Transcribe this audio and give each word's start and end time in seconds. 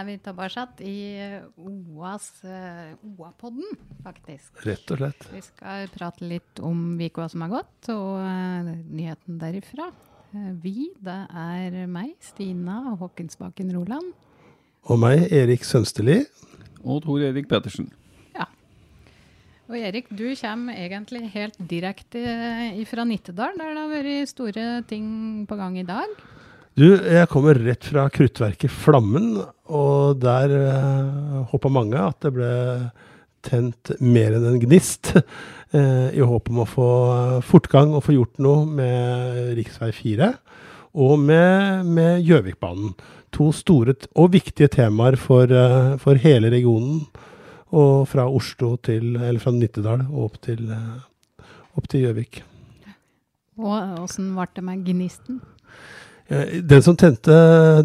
er 0.00 0.06
vi 0.08 0.16
tilbake 0.22 0.84
i 0.86 0.96
OAs, 1.60 2.28
eh, 2.44 2.92
OA-podden, 3.04 3.76
faktisk. 4.04 4.62
Rett 4.64 4.92
og 4.94 5.00
slett. 5.00 5.26
Vi 5.32 5.42
skal 5.44 5.90
prate 5.92 6.24
litt 6.24 6.60
om 6.64 6.96
uka 7.00 7.28
som 7.28 7.44
har 7.44 7.52
gått, 7.52 7.90
og 7.92 8.20
eh, 8.24 8.72
nyheten 8.88 9.40
derifra. 9.40 9.90
Eh, 10.32 10.50
vi, 10.62 10.90
det 11.02 11.18
er 11.28 11.86
meg, 11.90 12.14
Stina 12.24 12.96
Håkensbaken 13.00 13.74
Roland. 13.76 14.12
Og 14.88 15.00
meg, 15.02 15.26
Erik 15.28 15.66
Sønsteli. 15.68 16.22
Og 16.80 17.02
Tor 17.04 17.20
Erik 17.20 17.44
Pettersen. 17.50 17.90
Ja. 18.32 18.46
Og 19.68 19.76
Erik, 19.76 20.08
du 20.08 20.30
kommer 20.40 20.78
egentlig 20.80 21.26
helt 21.34 21.58
direkte 21.68 22.22
fra 22.88 23.04
Nittedal, 23.04 23.58
der 23.60 23.74
det 23.74 23.82
har 23.82 23.90
vært 23.92 24.32
store 24.32 24.68
ting 24.88 25.44
på 25.44 25.60
gang 25.60 25.76
i 25.76 25.84
dag. 25.84 26.08
Du, 26.80 26.86
jeg 26.96 27.28
kommer 27.28 27.58
rett 27.60 27.84
fra 27.84 28.06
kruttverket 28.08 28.72
Flammen, 28.72 29.34
og 29.68 30.20
der 30.22 30.52
eh, 30.56 31.40
håpa 31.50 31.68
mange 31.68 31.98
at 32.00 32.24
det 32.24 32.30
ble 32.38 32.52
tent 33.44 33.90
mer 34.00 34.38
enn 34.38 34.46
en 34.48 34.56
gnist. 34.62 35.10
eh, 35.76 36.06
I 36.16 36.24
håp 36.24 36.48
om 36.48 36.62
å 36.62 36.68
få 36.70 36.88
fortgang 37.44 37.92
og 37.92 38.06
få 38.06 38.16
gjort 38.16 38.40
noe 38.40 38.64
med 38.64 39.52
rv. 39.58 39.90
4 39.98 40.30
og 41.04 41.20
med, 41.20 41.84
med 41.84 42.24
Gjøvikbanen. 42.24 42.96
To 43.36 43.50
store 43.52 43.98
og 44.16 44.32
viktige 44.38 44.72
temaer 44.72 45.20
for, 45.20 45.52
eh, 45.52 45.92
for 46.00 46.16
hele 46.24 46.48
regionen. 46.48 47.04
Og 47.76 48.08
fra 48.08 48.24
Oslo 48.24 48.78
til, 48.80 49.18
eller 49.20 49.38
fra 49.42 49.52
Nittedal 49.52 50.08
og 50.08 50.30
opp 50.30 50.40
til, 50.48 50.64
eh, 50.72 51.44
opp 51.76 51.92
til 51.92 52.08
Gjøvik. 52.08 52.40
Og 53.60 54.06
åssen 54.06 54.32
ble 54.32 54.48
det 54.56 54.64
med 54.64 54.86
gnisten? 54.88 55.42
Eh, 56.30 56.62
Den 56.62 56.82
som 56.82 56.96
tente 56.96 57.36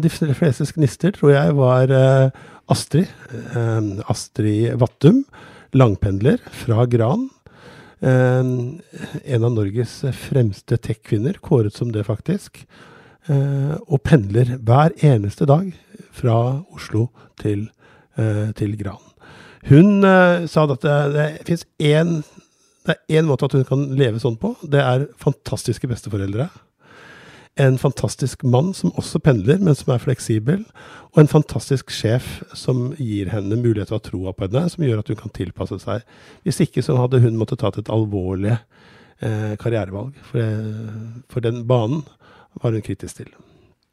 de 0.02 0.10
fleste 0.10 0.66
gnister, 0.76 1.14
tror 1.16 1.34
jeg 1.34 1.54
var 1.58 1.92
eh, 1.92 2.42
Astrid. 2.70 3.10
Eh, 3.52 3.88
Astrid 4.12 4.76
Vattum, 4.80 5.24
langpendler 5.76 6.38
fra 6.64 6.86
Gran. 6.86 7.28
En 8.06 9.44
av 9.46 9.54
Norges 9.54 10.02
fremste 10.28 10.76
tech-kvinner, 10.76 11.38
kåret 11.40 11.74
som 11.74 11.88
det 11.94 12.02
faktisk. 12.04 12.60
Og 13.88 14.02
pendler 14.04 14.52
hver 14.60 14.92
eneste 15.00 15.48
dag 15.48 15.70
fra 16.14 16.36
Oslo 16.76 17.06
til, 17.40 17.64
til 18.60 18.76
Gran. 18.76 19.00
Hun 19.72 20.04
sa 20.04 20.66
at 20.68 20.84
det, 20.84 20.98
det 21.16 21.26
fins 21.48 21.64
er 21.80 22.04
én 23.08 23.26
måte 23.26 23.48
at 23.48 23.56
hun 23.56 23.64
kan 23.66 23.88
leve 23.96 24.20
sånn 24.22 24.36
på. 24.44 24.52
Det 24.60 24.84
er 24.84 25.08
fantastiske 25.24 25.88
besteforeldre 25.88 26.50
en 27.56 27.78
fantastisk 27.80 28.42
mann 28.44 28.74
som 28.76 28.92
også 29.00 29.18
pendler, 29.24 29.58
men 29.64 29.74
som 29.74 29.94
er 29.94 30.02
fleksibel, 30.02 30.64
og 31.14 31.22
en 31.22 31.30
fantastisk 31.30 31.92
sjef 31.94 32.42
som 32.56 32.90
gir 33.00 33.30
henne 33.32 33.56
mulighet 33.56 33.88
til 33.88 33.96
å 33.96 34.00
ha 34.00 34.04
troa 34.04 34.34
på 34.36 34.44
henne, 34.44 34.66
som 34.72 34.84
gjør 34.84 35.00
at 35.00 35.12
hun 35.12 35.20
kan 35.22 35.32
tilpasse 35.32 35.78
seg. 35.80 36.04
Hvis 36.44 36.60
ikke 36.66 36.84
så 36.84 36.98
hadde 37.00 37.22
hun 37.24 37.38
måttet 37.40 37.62
tatt 37.64 37.78
et 37.80 37.92
alvorlig 37.92 38.52
eh, 38.52 39.54
karrierevalg, 39.62 40.18
for, 40.28 40.42
eh, 40.42 41.22
for 41.32 41.44
den 41.44 41.64
banen 41.68 42.04
var 42.60 42.76
hun 42.76 42.84
kritisk 42.84 43.22
til. 43.22 43.32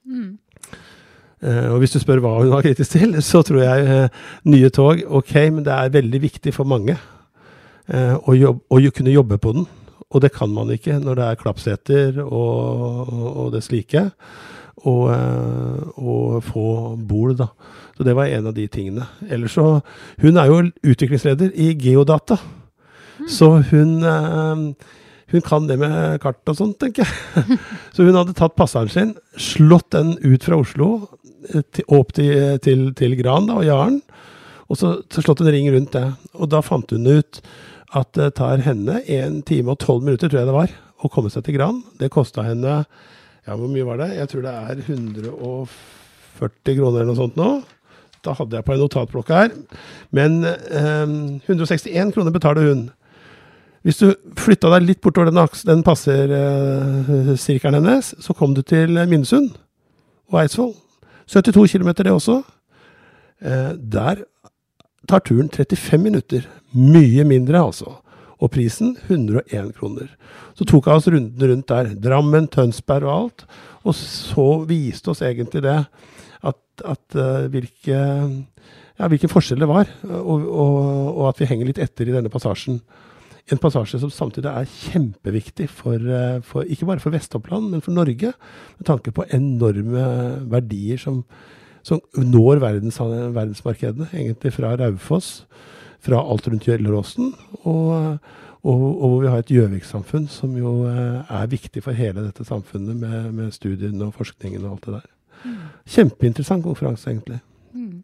Mm. 0.03 0.35
Eh, 1.43 1.69
og 1.71 1.79
hvis 1.81 1.95
du 1.95 1.99
spør 1.99 2.21
hva 2.23 2.37
hun 2.41 2.51
var 2.51 2.65
kritisk 2.65 2.97
til, 2.97 3.15
så 3.31 3.43
tror 3.47 3.63
jeg 3.63 3.87
eh, 3.87 4.21
nye 4.51 4.71
tog, 4.75 5.03
ok, 5.07 5.35
men 5.55 5.63
det 5.65 5.75
er 5.75 5.95
veldig 5.95 6.21
viktig 6.27 6.53
for 6.55 6.67
mange 6.67 6.95
eh, 6.95 8.15
å, 8.15 8.35
jobbe, 8.35 8.63
å 8.67 8.95
kunne 8.95 9.15
jobbe 9.15 9.39
på 9.39 9.55
den. 9.55 9.67
Og 10.13 10.23
det 10.23 10.33
kan 10.35 10.51
man 10.53 10.71
ikke 10.73 10.99
når 11.01 11.19
det 11.19 11.27
er 11.27 11.39
klappseter 11.41 12.19
og, 12.23 13.13
og 13.13 13.53
det 13.53 13.63
slike. 13.65 14.07
Og, 14.83 15.05
eh, 15.13 15.83
og 16.01 16.41
få 16.43 16.65
bol, 16.97 17.37
da. 17.39 17.47
Så 17.97 18.05
det 18.05 18.15
var 18.17 18.31
en 18.31 18.49
av 18.49 18.57
de 18.57 18.65
tingene. 18.67 19.05
Ellers 19.29 19.55
så 19.55 19.79
Hun 20.21 20.37
er 20.37 20.49
jo 20.49 20.63
utviklingsleder 20.83 21.53
i 21.55 21.71
Geodata. 21.79 22.37
Så 23.29 23.55
hun 23.69 24.03
eh, 24.03 24.73
hun 25.33 25.41
kan 25.41 25.65
det 25.65 25.79
med 25.81 26.19
kart 26.21 26.45
og 26.51 26.57
sånt, 26.59 26.77
tenker 26.77 27.07
jeg. 27.07 27.57
Så 27.95 28.05
hun 28.05 28.13
hadde 28.13 28.35
tatt 28.37 28.53
passeren 28.53 28.91
sin, 28.93 29.15
slått 29.33 29.89
den 29.95 30.13
ut 30.21 30.45
fra 30.45 30.59
Oslo, 30.61 30.89
eh, 31.49 31.63
til, 31.73 31.87
opp 31.97 32.13
til, 32.13 32.59
til, 32.61 32.91
til 32.93 33.15
Gran 33.17 33.49
da, 33.49 33.57
og 33.57 33.65
Jaren, 33.65 33.97
og 34.73 34.79
så, 34.79 34.95
så 35.13 35.21
slått 35.21 35.43
en 35.43 35.51
ring 35.53 35.69
rundt 35.69 35.93
det. 35.93 36.07
Og 36.33 36.49
da 36.49 36.63
fant 36.65 36.89
hun 36.89 37.05
ut 37.05 37.41
at 37.93 38.09
det 38.17 38.31
tar 38.39 38.63
henne 38.65 39.01
en 39.05 39.41
time 39.45 39.75
og 39.75 39.81
tolv 39.83 40.01
minutter, 40.05 40.31
tror 40.31 40.41
jeg 40.41 40.49
det 40.49 40.55
var, 40.55 40.73
å 41.03 41.11
komme 41.13 41.29
seg 41.29 41.45
til 41.45 41.59
Gran. 41.59 41.83
Det 42.01 42.09
kosta 42.13 42.45
henne 42.47 42.81
Ja, 43.43 43.57
hvor 43.59 43.67
mye 43.67 43.85
var 43.85 43.99
det? 43.99 44.13
Jeg 44.15 44.29
tror 44.31 44.45
det 44.45 44.53
er 44.55 44.81
140 44.87 46.77
kroner 46.79 47.01
eller 47.01 47.09
noe 47.11 47.19
sånt 47.19 47.37
nå. 47.37 47.49
Da 48.23 48.31
hadde 48.37 48.55
jeg 48.55 48.65
på 48.65 48.73
en 48.73 48.79
notatblokk 48.79 49.29
her. 49.35 49.49
Men 50.15 50.31
eh, 50.47 51.07
161 51.43 52.13
kroner 52.15 52.33
betaler 52.33 52.69
hun. 52.71 52.85
Hvis 53.83 53.99
du 53.99 54.13
flytta 54.39 54.71
deg 54.71 54.87
litt 54.87 55.01
bortover 55.03 55.27
den, 55.27 55.43
den 55.67 55.83
passersirkelen 55.83 57.81
hennes, 57.81 58.13
så 58.23 58.31
kom 58.37 58.55
du 58.55 58.63
til 58.63 58.95
Minnesund 58.95 59.51
og 60.31 60.39
Eidsvoll. 60.39 60.71
72 61.27 61.75
km 61.75 61.91
det 61.99 62.15
også. 62.15 62.39
Eh, 63.43 63.75
der 63.75 64.23
tar 65.09 65.23
turen 65.25 65.51
35 65.51 66.01
minutter. 66.01 66.47
Mye 66.73 67.25
mindre, 67.27 67.61
altså. 67.61 67.99
Og 68.43 68.51
prisen 68.51 68.95
101 69.07 69.71
kroner. 69.77 70.09
Så 70.57 70.67
tok 70.67 70.89
jeg 70.89 70.99
oss 70.99 71.09
runden 71.11 71.49
rundt 71.49 71.69
der. 71.71 71.93
Drammen, 72.03 72.49
Tønsberg 72.51 73.07
og 73.07 73.13
alt. 73.15 73.45
Og 73.83 73.95
så 73.97 74.47
viste 74.67 75.11
oss 75.13 75.23
egentlig 75.25 75.63
det 75.65 75.79
at, 76.43 76.59
at 76.83 77.17
uh, 77.19 77.47
hvilke, 77.51 77.95
ja, 78.99 79.07
hvilken 79.07 79.31
forskjell 79.31 79.63
det 79.63 79.71
var. 79.71 79.89
Og, 80.09 80.43
og, 80.43 80.77
og 81.13 81.25
at 81.31 81.41
vi 81.41 81.49
henger 81.51 81.71
litt 81.71 81.81
etter 81.83 82.09
i 82.09 82.15
denne 82.15 82.31
passasjen. 82.33 82.81
En 83.51 83.59
passasje 83.59 83.99
som 83.99 84.11
samtidig 84.13 84.47
er 84.47 84.69
kjempeviktig 84.71 85.65
for, 85.67 85.99
eh, 85.99 86.37
for, 86.47 86.63
ikke 86.63 86.87
bare 86.87 87.03
for 87.03 87.11
Vest-Oppland, 87.11 87.73
men 87.73 87.81
for 87.83 87.91
Norge. 87.91 88.29
Med 88.77 88.87
tanke 88.87 89.11
på 89.11 89.25
enorme 89.35 90.05
verdier 90.51 91.01
som, 91.01 91.25
som 91.83 91.99
når 92.15 92.61
verdens, 92.63 92.99
verdensmarkedene. 92.99 94.07
Egentlig 94.13 94.53
fra 94.55 94.73
Raufoss, 94.79 95.43
fra 96.03 96.19
alt 96.19 96.47
rundt 96.47 96.67
Gjelleråsen, 96.67 97.33
og, 97.63 98.17
og, 98.63 98.83
og 98.83 99.03
hvor 99.03 99.19
vi 99.23 99.31
har 99.31 99.43
et 99.43 99.51
Gjøvik-samfunn 99.51 100.29
som 100.31 100.55
jo 100.59 100.85
eh, 100.89 101.19
er 101.27 101.51
viktig 101.51 101.83
for 101.83 101.95
hele 101.95 102.25
dette 102.25 102.45
samfunnet 102.47 102.95
med, 102.99 103.29
med 103.35 103.51
studiene 103.55 104.07
og 104.07 104.15
forskningen 104.17 104.63
og 104.63 104.77
alt 104.77 104.87
det 104.87 104.97
der. 104.97 105.11
Kjempeinteressant 105.93 106.63
konferanse, 106.63 107.11
egentlig. 107.11 107.39
Mm. 107.75 108.03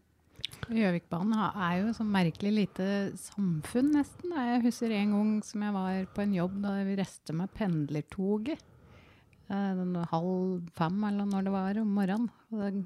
Gjøvikbanen 0.69 1.34
er 1.39 1.75
jo 1.79 1.94
så 1.97 2.03
merkelig 2.06 2.51
lite 2.53 2.88
samfunn, 3.18 3.94
nesten. 3.95 4.34
Jeg 4.35 4.63
husker 4.68 4.91
en 4.94 5.13
gang 5.16 5.29
som 5.47 5.63
jeg 5.66 5.73
var 5.73 6.01
på 6.13 6.23
en 6.25 6.35
jobb 6.35 6.59
da 6.62 6.75
vi 6.85 6.97
reiste 7.00 7.34
med 7.34 7.50
pendlertoget. 7.57 8.59
Eh, 9.50 9.72
den 9.79 9.95
halv 10.12 10.68
fem 10.78 11.03
eller 11.09 11.25
når 11.29 11.47
det 11.47 11.53
var 11.56 11.79
om 11.81 11.95
morgenen. 11.97 12.29
Og 12.53 12.59
det- 12.68 12.86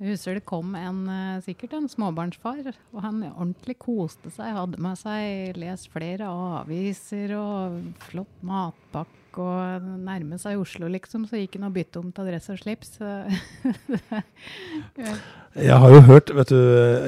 Jeg 0.00 0.14
husker 0.14 0.38
det 0.38 0.46
kom 0.48 0.72
en, 0.78 1.00
eh, 1.12 1.42
sikkert 1.44 1.74
en 1.76 1.88
småbarnsfar, 1.92 2.70
og 2.94 3.02
han 3.04 3.20
ordentlig 3.34 3.76
koste 3.82 4.30
seg. 4.32 4.54
Hadde 4.56 4.80
med 4.80 4.96
seg 4.96 5.58
lest 5.60 5.90
flere 5.92 6.24
aviser 6.24 7.34
og 7.36 7.82
flott 8.06 8.38
matpakke 8.40 9.44
og 9.44 9.84
nærme 10.00 10.38
seg 10.40 10.56
Oslo, 10.56 10.88
liksom. 10.88 11.26
Så 11.28 11.36
gikk 11.36 11.58
han 11.58 11.68
og 11.68 11.74
bytte 11.76 12.00
om 12.00 12.08
til 12.16 12.30
dress 12.30 12.48
og 12.48 12.62
slips. 12.62 12.96
Jeg 15.68 15.76
har 15.82 15.92
jo 15.92 16.00
hørt, 16.06 16.32
vet 16.32 16.48
du, 16.48 16.56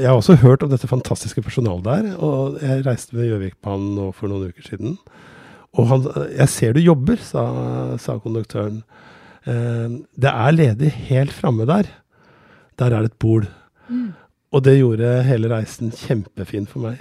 jeg 0.02 0.08
har 0.08 0.18
også 0.18 0.34
hørt 0.42 0.64
om 0.64 0.70
dette 0.72 0.88
fantastiske 0.90 1.44
personalet 1.46 1.84
der. 1.86 2.08
Og 2.18 2.58
jeg 2.58 2.82
reiste 2.84 3.14
med 3.14 3.28
Gjøvikbanen 3.28 3.94
nå 3.94 4.08
for 4.18 4.26
noen 4.28 4.50
uker 4.50 4.66
siden. 4.66 4.96
Og 5.78 5.86
han, 5.88 6.06
jeg 6.34 6.48
ser 6.50 6.74
du 6.74 6.82
jobber, 6.82 7.22
sa, 7.22 7.46
sa 8.02 8.18
konduktøren. 8.20 8.82
Eh, 9.46 9.94
det 10.18 10.32
er 10.32 10.56
ledig 10.58 10.90
helt 11.08 11.32
framme 11.32 11.64
der. 11.70 11.86
Der 12.82 12.90
er 12.90 13.04
det 13.04 13.12
et 13.12 13.22
bord. 13.22 13.46
Og 14.52 14.64
det 14.66 14.76
gjorde 14.80 15.14
hele 15.24 15.48
reisen 15.52 15.92
kjempefin 15.94 16.66
for 16.68 16.82
meg. 16.84 16.98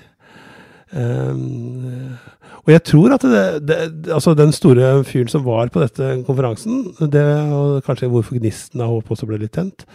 Um, 0.92 2.18
og 2.66 2.70
jeg 2.74 2.84
tror 2.84 3.14
at 3.16 3.24
det, 3.24 3.44
det, 3.64 3.78
altså 4.12 4.34
den 4.36 4.52
store 4.52 5.06
fyren 5.08 5.32
som 5.32 5.46
var 5.46 5.72
på 5.72 5.80
dette 5.80 6.10
konferansen, 6.28 6.90
det, 7.00 7.24
og 7.56 7.80
kanskje 7.88 8.10
hvorfor 8.12 8.36
gnisten 8.36 8.84
av 8.84 8.92
håp 8.92 9.14
også 9.16 9.30
ble 9.30 9.40
litt 9.42 9.56
tent, 9.56 9.86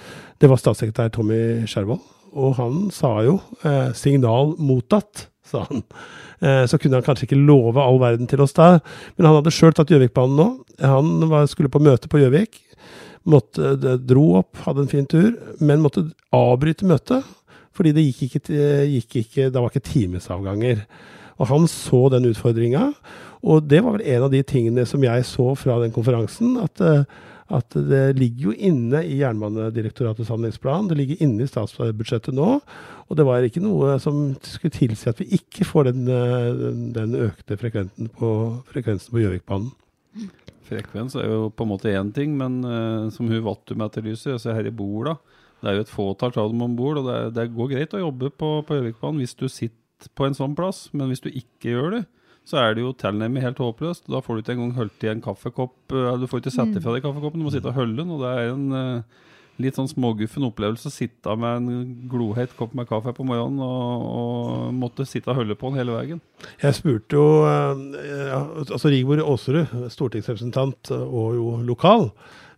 det 0.41 0.49
var 0.49 0.61
statssekretær 0.61 1.13
Tommy 1.15 1.41
Skjervold. 1.69 2.01
Og 2.37 2.57
han 2.59 2.89
sa 2.93 3.13
jo 3.25 3.39
eh, 3.65 3.93
'signal 3.97 4.57
mottatt', 4.61 5.29
sa 5.47 5.63
han. 5.69 5.85
Eh, 6.41 6.65
så 6.69 6.79
kunne 6.79 6.99
han 6.99 7.07
kanskje 7.07 7.29
ikke 7.29 7.45
love 7.45 7.81
all 7.81 8.01
verden 8.03 8.27
til 8.27 8.43
oss 8.45 8.57
der, 8.57 8.81
men 9.17 9.29
han 9.29 9.39
hadde 9.39 9.55
sjøl 9.55 9.73
tatt 9.77 9.93
Gjøvikbanen 9.93 10.37
nå. 10.37 10.49
Han 10.83 11.29
var, 11.31 11.47
skulle 11.49 11.73
på 11.73 11.81
møte 11.81 12.11
på 12.13 12.21
Gjøvik. 12.21 12.61
Måtte, 13.27 13.75
dro 13.99 14.37
opp, 14.39 14.61
hadde 14.63 14.85
en 14.85 14.91
fin 14.91 15.09
tur, 15.11 15.33
men 15.59 15.83
måtte 15.83 16.07
avbryte 16.35 16.87
møtet 16.87 17.27
fordi 17.77 17.93
det 17.93 18.07
gikk 18.07 18.39
ikke, 18.39 18.59
gikk 18.89 19.17
ikke, 19.21 19.47
det 19.53 19.61
var 19.61 19.69
ikke 19.69 19.89
timesavganger. 19.91 20.83
Og 21.37 21.51
han 21.51 21.67
så 21.69 22.07
den 22.13 22.29
utfordringa. 22.31 22.91
Og 23.47 23.67
det 23.69 23.83
var 23.85 23.99
vel 23.99 24.07
en 24.15 24.27
av 24.27 24.33
de 24.33 24.43
tingene 24.47 24.87
som 24.89 25.05
jeg 25.05 25.27
så 25.29 25.51
fra 25.59 25.77
den 25.83 25.93
konferansen. 25.95 26.57
At, 26.63 26.81
eh, 26.81 27.05
at 27.53 27.77
det 27.77 28.17
ligger 28.19 28.49
jo 28.49 28.55
inne 28.71 29.03
i 29.07 29.21
Jernbanedirektoratets 29.21 30.33
handlingsplan. 30.33 30.89
Det 30.89 30.97
ligger 30.99 31.23
inne 31.27 31.45
i 31.45 31.51
statsbudsjettet 31.51 32.35
nå. 32.35 32.57
Og 33.07 33.19
det 33.19 33.27
var 33.29 33.45
ikke 33.45 33.63
noe 33.63 33.99
som 34.03 34.33
skulle 34.43 34.75
tilsi 34.75 35.11
at 35.13 35.21
vi 35.21 35.29
ikke 35.39 35.69
får 35.69 35.93
den, 35.93 36.09
eh, 36.09 36.65
den 36.97 37.15
økte 37.29 37.61
frekvensen 37.61 38.09
på, 38.17 38.33
Gjøvikbanen. 38.73 39.71
Frekvens 40.67 41.17
er 41.19 41.31
jo 41.31 41.49
på 41.55 41.65
en 41.65 41.73
måte 41.73 41.93
én 41.95 42.13
ting, 42.15 42.37
men 42.39 42.61
uh, 42.67 43.09
som 43.15 43.31
hun 43.31 43.45
Vattum 43.47 43.85
etterlyser, 43.87 44.37
altså 44.37 44.55
her 44.57 44.69
i 44.69 44.75
borda 44.75 45.17
det 45.63 45.71
er 45.71 45.79
jo 45.79 45.87
et 45.87 45.93
fåtall 45.93 46.35
av 46.37 46.51
dem 46.53 46.65
om 46.67 46.75
bord, 46.77 47.01
og 47.01 47.09
det, 47.09 47.21
det, 47.37 47.49
går 47.57 47.71
greit 47.73 47.95
å 47.97 48.03
jobbe 48.03 48.31
på, 48.39 48.51
på 48.67 48.77
Gjøvikbanen 48.77 49.23
hvis 49.23 49.37
du 49.39 49.47
sitter 49.49 50.13
på 50.15 50.27
en 50.27 50.37
sånn 50.37 50.57
plass, 50.59 50.87
men 50.93 51.09
hvis 51.11 51.25
du 51.25 51.31
ikke 51.31 51.73
gjør 51.73 51.95
det, 51.97 52.03
så 52.47 52.61
er 52.61 52.77
det 52.77 52.85
jo 52.85 52.93
tilnærmet 52.95 53.43
helt 53.43 53.59
håpløst. 53.59 54.05
Da 54.13 54.21
får 54.23 54.37
du 54.37 54.43
ikke 54.43 54.55
engang 54.55 54.75
holdt 54.77 55.03
i 55.03 55.11
en 55.11 55.23
kaffekopp. 55.25 55.75
Eh, 55.91 56.13
du 56.21 56.29
får 56.31 56.45
ikke 56.45 56.53
sette 56.55 56.79
mm. 56.79 56.83
fra 56.85 56.93
deg 56.95 57.03
kaffekoppen, 57.03 57.43
du 57.43 57.49
må 57.49 57.55
sitte 57.55 57.73
og 57.73 57.81
holde 57.81 57.99
den. 57.99 58.13
Og 58.15 58.23
det 58.23 58.31
er 58.31 58.53
en 58.53 58.67
uh, 58.71 59.25
litt 59.63 59.79
sånn 59.79 59.91
småguffen 59.91 60.47
opplevelse 60.49 60.91
å 60.91 60.95
sitte 60.95 61.37
med 61.41 61.61
en 61.61 61.93
gloheit 62.11 62.55
kopp 62.59 62.75
med 62.77 62.89
kaffe 62.91 63.15
på 63.17 63.27
morgenen 63.27 63.63
og, 63.65 64.07
og 64.21 64.73
måtte 64.77 65.07
sitte 65.09 65.33
og 65.33 65.41
holde 65.43 65.59
på 65.59 65.73
den 65.73 65.81
hele 65.81 65.97
veien. 65.97 66.25
Jeg 66.63 66.79
spurte 66.79 67.19
jo 67.19 67.29
uh, 67.47 67.77
ja, 68.05 68.41
altså 68.67 68.93
Rigmor 68.93 69.25
Aasrud, 69.25 69.79
stortingsrepresentant 69.93 70.93
og 70.97 71.39
jo 71.39 71.55
lokal 71.67 72.11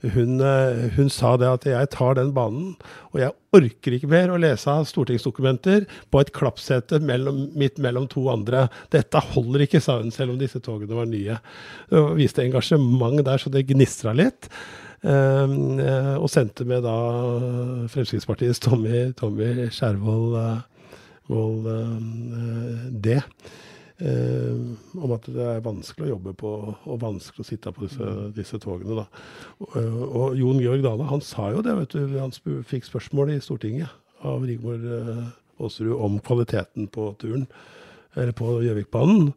hun, 0.02 0.40
eh, 0.40 0.90
hun, 0.94 1.08
sa 1.10 1.32
det 1.36 1.48
at 1.50 1.64
jeg 1.66 1.90
tar 1.90 2.14
den 2.14 2.30
banen, 2.34 2.76
og 3.10 3.18
jeg 3.18 3.34
orker 3.56 3.96
ikke 3.96 4.10
mer 4.10 4.30
å 4.30 4.38
lese 4.38 4.70
av 4.70 4.86
stortingsdokumenter 4.86 5.88
på 6.12 6.20
et 6.22 6.30
klappsete 6.36 7.00
mellom, 7.02 7.48
midt 7.58 7.80
mellom 7.82 8.06
to 8.10 8.28
andre. 8.30 8.68
Dette 8.94 9.22
holder 9.32 9.66
ikke, 9.66 9.82
sa 9.82 9.98
hun, 9.98 10.12
selv 10.14 10.36
om 10.36 10.38
disse 10.38 10.62
togene 10.62 10.94
var 11.00 11.08
nye. 11.10 11.40
Hun 11.90 12.14
viste 12.18 12.44
engasjement 12.44 13.24
der 13.26 13.42
så 13.42 13.50
det 13.50 13.66
gnistra 13.72 14.14
litt. 14.14 14.46
Um, 14.98 15.78
og 15.78 16.26
sendte 16.32 16.64
med 16.66 16.82
da 16.82 16.96
Fremskrittspartiets 17.92 18.58
Tommy, 18.64 19.12
Tommy 19.14 19.68
Skjervold 19.70 20.34
uh, 21.30 22.02
det. 22.90 23.22
Eh, 23.98 24.58
om 25.02 25.12
at 25.16 25.24
det 25.26 25.42
er 25.42 25.64
vanskelig 25.64 26.06
å 26.06 26.12
jobbe 26.12 26.32
på 26.38 26.50
og 26.70 27.00
vanskelig 27.02 27.42
å 27.42 27.46
sitte 27.48 27.72
på 27.74 27.82
disse, 27.88 28.10
disse 28.36 28.60
togene. 28.62 29.00
Da. 29.00 29.24
Og, 29.58 29.72
eh, 29.80 29.96
og, 30.06 30.36
Jon 30.38 30.60
Georg 30.62 30.84
Dale 30.84 31.08
han 31.08 31.24
sa 31.24 31.48
jo 31.50 31.64
det, 31.66 31.74
vet 31.80 31.96
du, 31.96 32.14
han 32.14 32.34
fikk 32.68 32.86
spørsmål 32.86 33.34
i 33.34 33.40
Stortinget 33.42 33.90
av 34.22 34.46
Rigmor 34.46 34.78
eh, 34.78 35.24
Aasrud 35.58 35.96
om 35.98 36.20
kvaliteten 36.22 36.86
på 36.94 37.10
turen, 37.18 37.48
eller 38.14 38.36
på 38.38 38.60
Gjøvikbanen. 38.62 39.32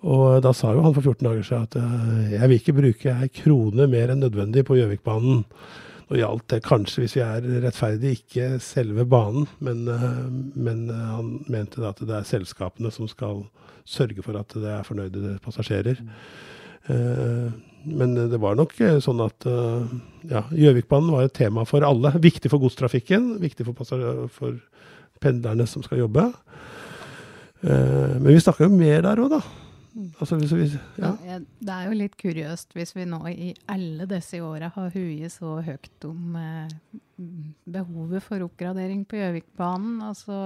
Og 0.00 0.40
da 0.44 0.52
sa 0.56 0.72
jo 0.72 0.82
han 0.84 0.94
for 0.96 1.04
14 1.04 1.26
dager 1.26 1.44
siden 1.44 1.68
at 1.68 1.76
eh, 1.76 2.34
jeg 2.38 2.48
vil 2.48 2.60
ikke 2.60 2.76
bruke 2.78 3.14
ei 3.20 3.30
krone 3.36 3.86
mer 3.90 4.12
enn 4.12 4.22
nødvendig 4.24 4.64
på 4.68 4.78
Gjøvikbanen. 4.78 5.42
Nå 6.10 6.18
gjaldt 6.18 6.46
det 6.50 6.62
kanskje, 6.64 7.04
hvis 7.04 7.16
vi 7.18 7.22
er 7.22 7.44
rettferdige, 7.66 8.16
ikke 8.18 8.46
selve 8.64 9.04
banen, 9.08 9.46
men, 9.60 9.84
eh, 9.92 10.22
men 10.56 10.86
eh, 10.88 11.04
han 11.18 11.34
mente 11.52 11.82
da 11.82 11.92
at 11.92 12.00
det 12.00 12.16
er 12.16 12.30
selskapene 12.30 12.92
som 12.94 13.10
skal 13.10 13.44
sørge 13.84 14.24
for 14.24 14.40
at 14.40 14.56
det 14.56 14.72
er 14.72 14.86
fornøyde 14.86 15.36
passasjerer. 15.44 16.00
Men 16.90 18.12
det 18.16 18.38
var 18.40 18.56
nok 18.58 18.72
sånn 19.02 19.20
at 19.24 19.44
ja, 20.30 20.42
Gjøvikbanen 20.48 21.10
var 21.12 21.26
et 21.26 21.34
tema 21.36 21.64
for 21.68 21.84
alle. 21.86 22.12
Viktig 22.22 22.50
for 22.52 22.62
godstrafikken, 22.62 23.32
viktig 23.42 23.66
for, 23.66 24.28
for 24.32 24.56
pendlerne 25.22 25.66
som 25.70 25.84
skal 25.86 26.02
jobbe. 26.04 26.26
Men 27.62 28.30
vi 28.30 28.38
snakker 28.42 28.68
jo 28.68 28.74
mer 28.74 29.04
der 29.06 29.22
òg, 29.24 29.34
da. 29.38 29.42
Altså, 30.20 30.36
hvis, 30.38 30.52
hvis, 30.54 30.74
ja. 31.00 31.38
Det 31.58 31.74
er 31.74 31.88
jo 31.88 31.96
litt 31.98 32.16
kuriøst 32.20 32.76
hvis 32.78 32.92
vi 32.94 33.06
nå 33.10 33.20
i 33.32 33.50
alle 33.70 34.06
disse 34.10 34.38
åra 34.44 34.70
har 34.74 34.92
huet 34.94 35.34
så 35.34 35.56
høyt 35.66 36.06
om 36.06 36.36
eh, 36.38 36.74
behovet 37.66 38.22
for 38.22 38.46
oppgradering 38.46 39.02
på 39.08 39.18
Gjøvikbanen. 39.18 39.98
Altså, 40.06 40.36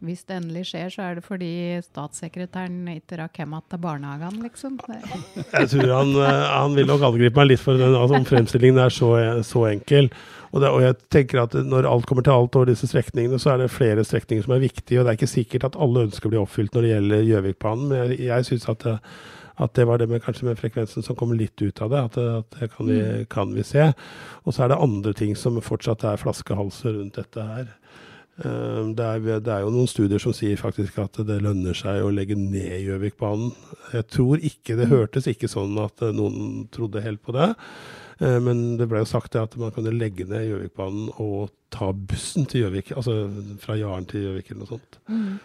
hvis 0.00 0.24
det 0.24 0.38
endelig 0.38 0.64
skjer, 0.70 0.88
så 0.94 1.04
er 1.04 1.18
det 1.18 1.26
fordi 1.26 1.52
statssekretæren 1.84 2.88
ikke 2.94 3.20
rakk 3.20 3.42
hjem 3.42 3.58
til 3.68 3.82
barnehagen, 3.84 4.40
liksom. 4.46 4.80
Jeg 4.88 5.70
tror 5.74 5.94
han, 5.98 6.16
eh, 6.24 6.44
han 6.56 6.76
vil 6.78 6.88
nok 6.88 7.08
angripe 7.12 7.42
meg 7.42 7.52
litt 7.52 7.64
for 7.64 7.80
den 7.80 7.98
altså, 7.98 8.22
fremstillingen 8.32 8.80
er 8.86 8.94
så, 8.94 9.12
så 9.44 9.68
enkel. 9.74 10.08
Og, 10.50 10.60
det, 10.62 10.70
og, 10.70 10.80
jeg 10.82 10.96
tenker 11.14 11.44
at 11.44 11.54
når 11.54 11.86
alt 11.86 12.06
kommer 12.10 12.26
til 12.26 12.34
alt 12.34 12.56
over 12.58 12.70
disse 12.70 12.88
strekningene, 12.90 13.38
så 13.38 13.52
er 13.52 13.62
det 13.62 13.70
flere 13.70 14.04
strekninger 14.06 14.46
som 14.46 14.56
er 14.56 14.64
viktige. 14.64 14.98
Og 14.98 15.06
det 15.06 15.12
er 15.12 15.18
ikke 15.20 15.30
sikkert 15.30 15.68
at 15.68 15.78
alle 15.78 16.06
ønsker 16.08 16.32
blir 16.32 16.42
oppfylt 16.42 16.74
når 16.74 16.86
det 16.86 16.94
gjelder 16.94 17.28
Gjøvikbanen. 17.28 17.90
Men 17.90 18.00
jeg, 18.02 18.20
jeg 18.26 18.48
syns 18.48 18.66
at, 18.72 18.86
at, 18.90 19.74
det 19.78 19.86
var 19.86 20.02
det 20.02 20.08
med, 20.10 20.22
kanskje 20.24 20.48
med 20.48 20.58
frekvensen 20.58 21.06
som 21.06 21.18
kommer 21.18 21.38
litt 21.38 21.62
ut 21.62 21.82
av 21.86 21.94
det. 21.94 22.02
At, 22.10 22.18
at 22.40 22.58
det 22.58 22.70
kan 22.74 22.90
vi, 22.90 22.98
mm. 22.98 23.28
kan 23.30 23.54
vi 23.54 23.66
se. 23.66 23.92
Og 24.42 24.56
så 24.56 24.66
er 24.66 24.74
det 24.74 24.80
andre 24.82 25.14
ting 25.14 25.36
som 25.38 25.60
fortsatt 25.62 26.08
er 26.10 26.18
flaskehalser 26.18 26.98
rundt 26.98 27.20
dette 27.20 27.46
her. 27.52 27.70
Eh, 28.42 28.82
det 28.98 29.06
er, 29.06 29.22
det 29.38 29.54
er, 29.54 29.62
jo 29.62 29.72
noen 29.74 29.90
studier 29.90 30.22
som 30.22 30.34
sier 30.34 30.58
faktisk 30.58 30.98
at 31.02 31.22
det 31.28 31.40
lønner 31.44 31.78
seg 31.78 32.02
å 32.02 32.10
legge 32.14 32.34
ned 32.34 32.80
Gjøvikbanen. 32.88 33.54
Jeg 33.94 34.10
tror 34.10 34.42
ikke 34.42 34.74
det 34.80 34.90
mm. 34.90 34.94
hørtes 34.98 35.30
ikke 35.30 35.50
sånn 35.50 35.78
at 35.78 36.02
noen 36.10 36.66
trodde 36.74 37.06
helt 37.06 37.22
på 37.22 37.38
det. 37.38 37.52
Eh, 38.20 38.36
men 38.44 38.76
det 38.76 38.88
ble 38.90 39.00
jo 39.02 39.08
sagt 39.08 39.36
at 39.40 39.56
man 39.60 39.72
kunne 39.74 39.94
legge 39.96 40.26
ned 40.28 40.48
Gjøvikbanen 40.50 41.08
og 41.22 41.52
ta 41.72 41.90
bussen 41.94 42.48
til 42.50 42.66
Gjøvik. 42.66 42.92
Altså 42.96 43.22
fra 43.62 43.78
Jaren 43.80 44.08
til 44.10 44.26
Gjøvik 44.26 44.50
eller 44.50 44.64
noe 44.64 44.72
sånt. 44.74 45.00
Mm. 45.08 45.38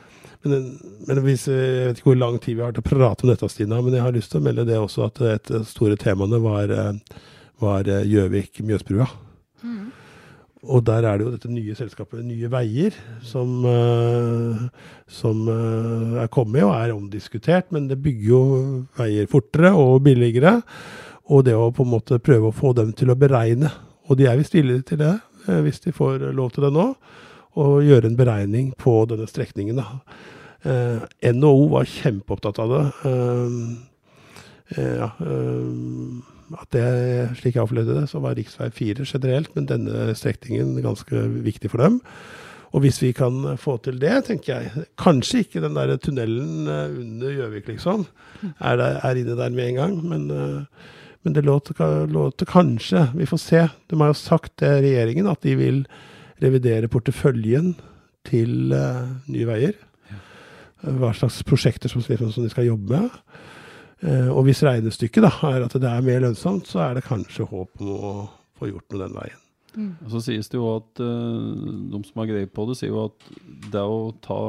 Men, 0.45 0.65
men 1.07 1.21
hvis, 1.25 1.47
jeg 1.49 1.85
vet 1.87 1.99
ikke 2.01 2.11
hvor 2.11 2.19
lang 2.21 2.35
tid 2.41 2.57
vi 2.59 2.65
har 2.65 2.73
til 2.75 2.83
å 2.83 2.89
prate 2.89 3.25
om 3.25 3.31
dette, 3.31 3.47
Stina, 3.49 3.79
men 3.81 3.95
jeg 3.97 4.05
har 4.05 4.13
lyst 4.13 4.33
til 4.33 4.43
å 4.43 4.45
melde 4.45 4.67
det 4.67 4.77
også 4.77 5.07
at 5.07 5.21
et 5.23 5.53
av 5.53 5.63
de 5.63 5.69
store 5.69 5.97
temaene 6.01 6.41
var, 6.43 6.73
eh, 6.73 7.21
var 7.63 7.87
eh, 7.89 8.03
Gjøvik-Mjøsbrua. 8.11 9.07
Mm. 9.63 9.87
Og 10.65 10.83
der 10.85 11.05
er 11.05 11.17
det 11.17 11.25
jo 11.25 11.31
dette 11.31 11.49
nye 11.53 11.77
selskapet 11.77 12.25
Nye 12.25 12.49
Veier 12.49 12.95
som, 13.21 13.51
som 15.05 15.43
er 15.53 16.31
kommet 16.33 16.65
og 16.65 16.73
er 16.73 16.93
omdiskutert, 16.95 17.69
men 17.69 17.85
det 17.85 17.99
bygger 18.01 18.31
jo 18.31 18.39
veier 18.97 19.29
fortere 19.29 19.75
og 19.77 19.99
billigere. 20.07 20.55
Og 21.33 21.45
det 21.47 21.55
å 21.57 21.71
på 21.73 21.85
en 21.85 21.93
måte 21.95 22.21
prøve 22.21 22.51
å 22.51 22.55
få 22.55 22.73
dem 22.77 22.91
til 22.93 23.09
å 23.09 23.17
beregne. 23.17 23.71
Og 24.05 24.19
de 24.19 24.27
er 24.29 24.37
visst 24.37 24.53
villige 24.53 24.85
til 24.91 25.01
det, 25.01 25.15
eh, 25.47 25.61
hvis 25.65 25.81
de 25.81 25.95
får 25.95 26.31
lov 26.37 26.51
til 26.53 26.67
det 26.67 26.73
nå. 26.73 26.93
Å 27.55 27.65
gjøre 27.81 28.11
en 28.11 28.17
beregning 28.19 28.73
på 28.77 29.05
denne 29.09 29.25
strekningen. 29.27 29.79
Eh, 30.65 31.31
NHO 31.31 31.69
var 31.71 31.85
kjempeopptatt 31.89 32.59
av 32.59 32.71
det. 32.73 32.85
Eh, 33.09 33.57
eh, 34.77 34.95
ja, 34.99 35.11
eh, 35.21 36.57
at 36.59 36.69
det, 36.75 36.87
slik 37.39 37.55
jeg 37.55 37.63
opplevde 37.63 38.01
det, 38.01 38.07
så 38.09 38.21
var 38.21 38.35
rv. 38.37 38.71
4 38.73 39.05
generelt, 39.05 39.53
men 39.55 39.69
denne 39.69 40.13
strekningen 40.13 40.75
ganske 40.83 41.25
viktig 41.45 41.71
for 41.71 41.81
dem. 41.81 42.01
Og 42.75 42.83
hvis 42.83 42.99
vi 43.01 43.13
kan 43.15 43.55
få 43.61 43.77
til 43.79 44.01
det, 44.01 44.25
tenker 44.27 44.51
jeg 44.51 44.85
Kanskje 44.99 45.45
ikke 45.45 45.61
den 45.63 45.77
der 45.77 45.95
tunnelen 45.95 46.67
eh, 46.67 46.99
under 47.01 47.33
Gjøvik, 47.33 47.69
liksom, 47.71 48.05
er, 48.59 48.75
der, 48.75 48.99
er, 49.01 49.15
inne 49.21 49.37
der 49.39 49.49
med 49.55 49.69
en 49.69 49.79
gang, 49.79 49.97
men 50.05 50.27
men 51.25 51.33
det 51.33 51.41
låter, 51.41 52.45
kanskje 52.45 53.07
Vi 53.15 53.25
får 53.25 53.37
se. 53.41 53.67
De 53.89 53.99
har 53.99 54.11
jo 54.11 54.17
sagt 54.17 54.57
til 54.61 54.81
regjeringen 54.85 55.27
at 55.27 55.41
de 55.41 55.55
vil 55.57 55.79
revidere 56.43 56.89
porteføljen 56.91 57.73
til 58.25 58.73
uh, 58.73 59.07
Nye 59.31 59.47
Veier. 59.49 59.79
Ja. 60.11 60.19
Hva 61.01 61.13
slags 61.17 61.39
prosjekter 61.47 61.89
som, 61.89 62.03
som, 62.05 62.43
de 62.43 62.51
skal 62.53 62.69
jobbe 62.69 62.93
med. 62.93 63.15
Uh, 64.05 64.29
og 64.35 64.45
hvis 64.45 64.61
regnestykket 64.65 65.25
da, 65.25 65.33
er 65.49 65.65
at 65.65 65.77
det 65.81 65.89
er 65.89 66.05
mer 66.05 66.21
lønnsomt, 66.27 66.69
så 66.69 66.83
er 66.85 66.99
det 66.99 67.07
kanskje 67.07 67.47
håp 67.49 67.81
om 67.81 67.95
å 67.95 68.13
få 68.59 68.69
gjort 68.69 68.85
noe 68.93 69.03
den 69.07 69.17
veien. 69.17 69.44
Mm. 69.75 69.91
Og 70.05 70.11
så 70.13 70.21
sies 70.23 70.47
det 70.49 70.57
jo 70.59 70.67
at 70.77 71.01
uh, 71.03 71.89
de 71.91 71.99
som 72.07 72.21
har 72.21 72.29
greie 72.31 72.47
på 72.47 72.65
det, 72.69 72.77
sier 72.79 72.93
jo 72.93 73.05
at 73.09 73.27
det 73.73 73.81
å 73.83 74.13
ta 74.23 74.39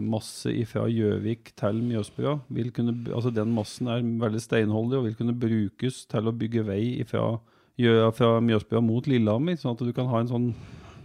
masse 0.00 0.52
fra 0.70 0.86
Gjøvik 0.90 1.52
til 1.60 1.80
Mjøsbrua 1.84 2.38
vil 2.50 2.70
kunne, 2.72 2.96
altså 3.12 3.32
Den 3.34 3.52
massen 3.56 3.88
er 3.92 4.00
veldig 4.02 4.40
steinholdig 4.44 4.98
og 5.00 5.04
vil 5.10 5.16
kunne 5.20 5.36
brukes 5.38 6.04
til 6.10 6.28
å 6.30 6.34
bygge 6.36 6.64
vei 6.66 6.82
fra, 7.08 7.38
fra 8.16 8.34
Mjøsbrua 8.44 8.82
mot 8.84 9.06
Lillehammer. 9.10 9.56
Sånn 9.60 9.76
at 9.76 9.84
du 9.84 9.92
kan 9.96 10.08
ha 10.12 10.20
en 10.24 10.28
sånn 10.32 10.50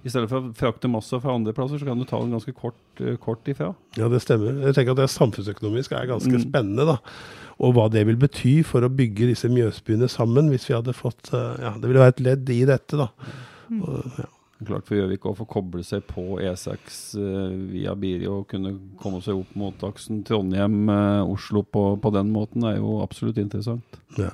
I 0.05 0.12
stedet 0.13 0.29
for 0.29 0.38
å 0.38 0.51
frakte 0.53 0.86
masse 0.91 1.17
fra 1.17 1.34
andre 1.34 1.51
plasser, 1.58 1.79
så 1.82 1.88
kan 1.88 1.98
du 1.98 2.05
ta 2.05 2.20
den 2.22 2.29
ganske 2.36 2.53
kort, 2.53 2.77
eh, 3.01 3.15
kort 3.17 3.48
ifra. 3.50 3.72
Ja, 3.98 4.05
det 4.08 4.20
stemmer. 4.22 4.53
Jeg 4.62 4.75
tenker 4.77 4.94
at 4.94 5.00
det 5.01 5.08
samfunnsøkonomisk 5.10 5.96
er 5.98 6.05
ganske 6.12 6.29
Mm. 6.29 6.44
spennende. 6.46 6.86
da. 6.86 6.98
Og 7.58 7.74
hva 7.74 7.89
det 7.89 8.05
vil 8.05 8.15
bety 8.15 8.63
for 8.63 8.82
å 8.86 8.89
bygge 8.96 9.32
disse 9.32 9.50
Mjøsbyene 9.50 10.05
sammen, 10.08 10.51
hvis 10.51 10.67
vi 10.70 10.75
hadde 10.75 10.94
fått 10.94 11.34
eh, 11.34 11.58
Ja, 11.60 11.72
det 11.74 11.89
ville 11.89 12.03
være 12.03 12.13
et 12.13 12.22
ledd 12.22 12.50
i 12.53 12.65
dette, 12.70 12.96
da. 13.01 13.08
Og, 13.69 14.17
ja. 14.22 14.31
Klart 14.63 14.88
for 14.88 14.95
Gjøvik 14.95 15.25
å 15.27 15.34
få 15.36 15.43
koble 15.51 15.84
seg 15.84 16.05
på 16.07 16.38
E6 16.39 17.00
eh, 17.19 17.55
via 17.74 17.91
Biri 18.00 18.27
og 18.31 18.45
kunne 18.53 18.72
komme 19.01 19.19
seg 19.24 19.41
opp 19.41 19.51
mot 19.60 19.84
aksen 19.84 20.22
Trondheim-Oslo 20.27 21.65
på, 21.67 21.84
på 22.00 22.12
den 22.15 22.31
måten, 22.31 22.63
er 22.63 22.77
jo 22.79 23.01
absolutt 23.03 23.41
interessant. 23.41 24.00
Ja. 24.15 24.31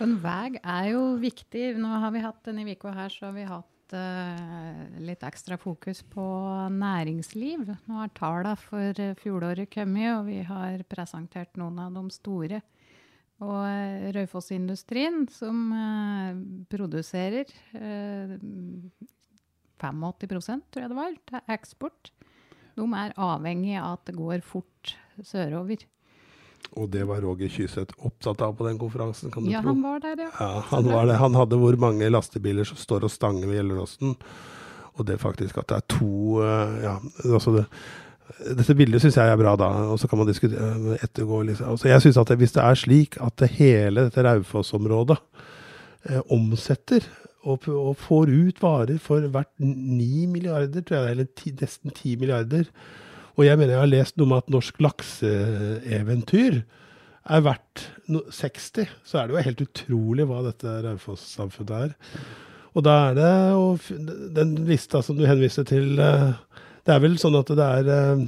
En 0.00 0.16
vei 0.22 0.56
er 0.56 0.86
jo 0.94 1.02
viktig. 1.20 1.74
Nå 1.76 1.92
har 2.00 2.14
vi 2.14 2.24
hatt 2.24 2.40
denne 2.48 2.64
uka 2.64 2.94
her, 2.96 3.12
så 3.12 3.28
har 3.28 3.36
vi 3.36 3.44
hatt 3.44 3.96
eh, 3.96 4.82
litt 5.04 5.28
ekstra 5.28 5.60
fokus 5.60 6.00
på 6.08 6.24
næringsliv. 6.72 7.68
Nå 7.84 8.00
har 8.00 8.14
tallene 8.16 8.56
for 8.64 8.96
eh, 8.96 9.12
fjoråret 9.20 9.68
kommet, 9.76 10.08
og 10.14 10.30
vi 10.30 10.40
har 10.48 10.80
presentert 10.88 11.60
noen 11.60 11.84
av 11.84 12.00
de 12.00 12.16
store. 12.16 12.62
Og 13.40 13.60
uh, 13.64 14.10
Raufoss-industrien, 14.12 15.22
som 15.32 15.60
eh, 15.72 16.40
produserer 16.68 17.48
eh, 17.72 18.34
85 19.80 20.66
tror 20.68 20.82
jeg 20.84 20.90
det 20.92 20.98
var, 20.98 21.14
til 21.30 21.54
eksport, 21.54 22.10
de 22.76 22.84
er 23.00 23.14
avhengig 23.16 23.78
av 23.80 23.94
at 23.96 24.10
det 24.10 24.16
går 24.18 24.44
fort 24.44 24.92
sørover. 25.24 25.86
Og 26.76 26.90
det 26.92 27.02
var 27.08 27.22
Roger 27.24 27.48
Kyseth 27.50 27.96
opptatt 28.06 28.42
av 28.44 28.52
på 28.58 28.66
den 28.68 28.78
konferansen, 28.78 29.32
kan 29.32 29.44
du 29.44 29.50
Ja, 29.50 29.62
tro. 29.64 29.72
han 29.72 29.82
var 29.82 30.04
der, 30.04 30.20
ja. 30.26 30.30
Ja, 30.36 30.60
han 30.70 30.84
var 30.92 31.08
der. 31.08 31.18
Han 31.18 31.34
hadde 31.34 31.58
hvor 31.58 31.76
mange 31.80 32.10
lastebiler 32.12 32.68
som 32.68 32.76
står 32.78 33.08
og 33.08 33.10
stanger 33.10 33.48
ved 33.48 33.56
Gjelleråsen. 33.62 34.14
Og 35.00 35.06
det 35.08 35.16
faktisk 35.22 35.58
at 35.58 35.70
det 35.72 35.80
er 35.80 35.86
to 35.96 36.42
eh, 36.44 36.76
Ja, 36.84 36.94
altså 37.24 37.56
det, 37.56 37.64
dette 38.38 38.76
bildet 38.78 39.02
syns 39.02 39.18
jeg 39.18 39.32
er 39.32 39.38
bra, 39.40 39.54
da. 39.58 39.68
Og 39.92 39.98
så 40.00 40.08
kan 40.10 40.20
man 40.20 40.28
diskutere 40.28 40.98
ettergå 41.00 41.42
liksom. 41.48 41.74
altså 41.74 41.90
Jeg 41.90 42.04
synes 42.04 42.20
at 42.22 42.32
hvis 42.40 42.54
det 42.56 42.62
er 42.64 42.78
slik 42.78 43.18
at 43.20 43.36
det 43.42 43.50
hele 43.58 44.06
dette 44.06 44.24
Raufoss-området 44.26 45.18
eh, 46.08 46.22
omsetter 46.30 47.06
og, 47.42 47.68
og 47.68 47.94
får 47.96 48.32
ut 48.32 48.60
varer 48.62 48.98
for 49.00 49.24
hvert 49.32 49.52
9 49.58 50.26
milliarder, 50.28 50.84
tror 50.84 51.04
jeg, 51.04 51.14
eller 51.14 51.30
ti, 51.36 51.54
nesten 51.56 51.90
10 51.94 52.18
milliarder 52.20 52.68
Og 53.38 53.46
jeg 53.46 53.56
mener 53.56 53.72
jeg 53.72 53.80
har 53.80 53.94
lest 53.94 54.18
noe 54.20 54.28
om 54.28 54.36
at 54.36 54.52
norsk 54.52 54.82
lakseeventyr 54.84 56.60
er 57.30 57.42
verdt 57.44 57.86
no 58.10 58.24
60, 58.32 58.88
så 59.06 59.20
er 59.20 59.26
det 59.28 59.34
jo 59.34 59.42
helt 59.46 59.64
utrolig 59.64 60.24
hva 60.26 60.40
dette 60.44 60.72
Raufoss-samfunnet 60.84 61.74
er. 61.76 61.92
Og 62.74 62.84
da 62.86 62.96
er 63.08 63.16
det 63.18 63.34
og 63.58 63.90
den 64.34 64.54
lista 64.68 65.02
som 65.02 65.18
du 65.18 65.26
henviste 65.28 65.64
til 65.68 65.98
eh, 66.02 66.32
Det 66.86 66.94
er 66.94 67.02
vel 67.02 67.18
sånn 67.20 67.38
at 67.38 67.50
det 67.56 67.66
er, 67.66 67.90
eh, 67.94 68.22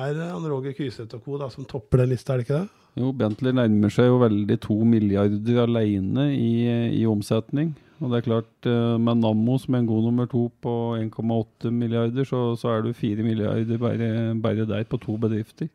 er 0.00 0.20
han 0.22 0.46
Roger 0.50 0.74
Kyseth 0.76 1.18
og 1.18 1.24
co. 1.24 1.38
da, 1.40 1.50
som 1.50 1.66
topper 1.68 2.04
den 2.04 2.12
lista, 2.12 2.34
er 2.34 2.40
det 2.40 2.46
ikke 2.46 2.60
det? 2.60 2.68
Jo, 2.98 3.12
Bentley 3.14 3.54
nærmer 3.54 3.92
seg 3.94 4.08
jo 4.10 4.18
veldig 4.22 4.56
to 4.64 4.76
milliarder 4.86 5.62
alene 5.62 6.30
i, 6.34 6.52
i 7.00 7.04
omsetning. 7.06 7.74
Og 8.00 8.10
det 8.10 8.20
er 8.20 8.26
klart, 8.26 8.50
eh, 8.66 8.96
med 8.98 9.20
Nammo 9.20 9.58
som 9.60 9.76
er 9.76 9.82
en 9.82 9.90
god 9.90 10.06
nummer 10.08 10.28
to 10.30 10.46
på 10.64 10.74
1,8 10.98 11.70
milliarder, 11.74 12.24
så, 12.24 12.56
så 12.58 12.72
er 12.72 12.86
du 12.86 12.96
fire 12.96 13.26
milliarder 13.26 13.78
bare, 13.78 14.34
bare 14.40 14.66
der 14.68 14.86
på 14.88 14.98
to 15.02 15.18
bedrifter. 15.20 15.68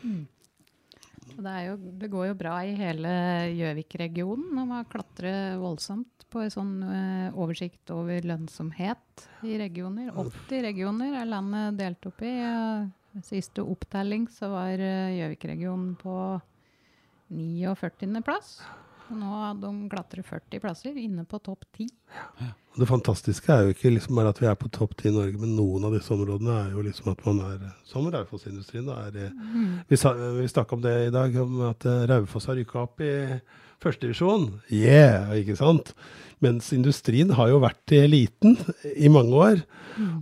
Og 0.00 0.39
Det, 1.36 1.54
jo, 1.66 1.76
det 2.00 2.08
går 2.12 2.30
jo 2.30 2.38
bra 2.38 2.56
i 2.66 2.74
hele 2.78 3.12
Gjøvik-regionen. 3.56 4.48
Man 4.56 4.72
har 4.74 4.88
klatret 4.90 5.58
voldsomt 5.60 6.26
på 6.30 6.44
en 6.44 6.52
sånn 6.52 6.74
eh, 6.86 7.38
oversikt 7.38 7.90
over 7.94 8.26
lønnsomhet 8.26 9.26
i 9.46 9.56
regioner. 9.60 10.12
80 10.14 10.64
regioner 10.68 11.16
er 11.22 11.30
landet 11.30 11.78
delt 11.80 12.10
opp 12.10 12.22
i. 12.26 12.34
Siste 13.26 13.64
opptelling 13.66 14.28
så 14.30 14.52
var 14.52 14.78
eh, 14.78 15.16
Gjøvik-regionen 15.18 15.96
på 16.00 16.14
49. 17.30 18.22
plass. 18.26 18.60
Og 19.10 19.18
nå 19.18 19.26
har 19.26 19.56
de 19.58 19.70
klatret 19.90 20.26
40 20.26 20.62
plasser, 20.62 20.98
inne 20.98 21.24
på 21.26 21.40
topp 21.42 21.66
10. 21.74 21.88
Og 22.69 22.69
det 22.78 22.86
fantastiske 22.86 23.50
er 23.50 23.64
jo 23.66 23.74
ikke 23.74 23.90
liksom 23.90 24.18
bare 24.20 24.30
at 24.30 24.40
vi 24.40 24.46
er 24.46 24.58
på 24.58 24.70
topp 24.70 24.94
ti 24.98 25.08
i 25.10 25.14
Norge, 25.14 25.38
men 25.40 25.56
noen 25.58 25.88
av 25.88 25.94
disse 25.96 26.12
områdene 26.14 26.54
er 26.54 26.76
jo 26.76 26.84
liksom 26.86 27.10
at 27.12 27.24
man 27.26 27.40
er 27.48 27.64
Som 27.88 28.06
Raufoss-industrien. 28.06 28.86
da, 28.86 29.08
eh, 29.08 29.32
Vi, 29.88 29.96
vi 29.96 30.48
snakka 30.48 30.76
om 30.76 30.82
det 30.82 30.94
i 31.08 31.10
dag, 31.10 31.36
om 31.42 31.60
at 31.68 31.84
eh, 31.84 32.06
Raufoss 32.06 32.46
har 32.46 32.54
rykka 32.54 32.84
opp 32.84 33.00
i 33.00 33.40
førstedivisjon. 33.82 34.60
Yeah! 34.70 35.32
Ikke 35.40 35.56
sant? 35.58 35.94
Mens 36.40 36.70
industrien 36.72 37.32
har 37.36 37.50
jo 37.50 37.58
vært 37.60 37.92
i 37.92 38.00
eliten 38.04 38.56
i 38.96 39.10
mange 39.12 39.34
år. 39.36 39.62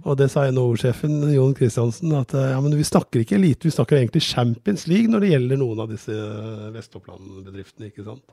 Og 0.02 0.16
det 0.18 0.30
sa 0.32 0.46
NHO-sjefen 0.50 1.20
Jon 1.34 1.54
Kristiansen, 1.54 2.14
at 2.18 2.32
eh, 2.34 2.52
ja, 2.54 2.60
men 2.64 2.74
vi 2.74 2.86
snakker 2.86 3.22
ikke 3.22 3.36
elite, 3.38 3.68
vi 3.68 3.74
snakker 3.74 4.00
egentlig 4.00 4.24
Champions 4.26 4.86
League 4.90 5.10
når 5.12 5.22
det 5.22 5.30
gjelder 5.34 5.60
noen 5.60 5.84
av 5.84 5.92
disse 5.92 6.14
eh, 6.16 6.70
Vest-Oppland-bedriftene. 6.74 7.92
ikke 7.92 8.06
sant? 8.08 8.24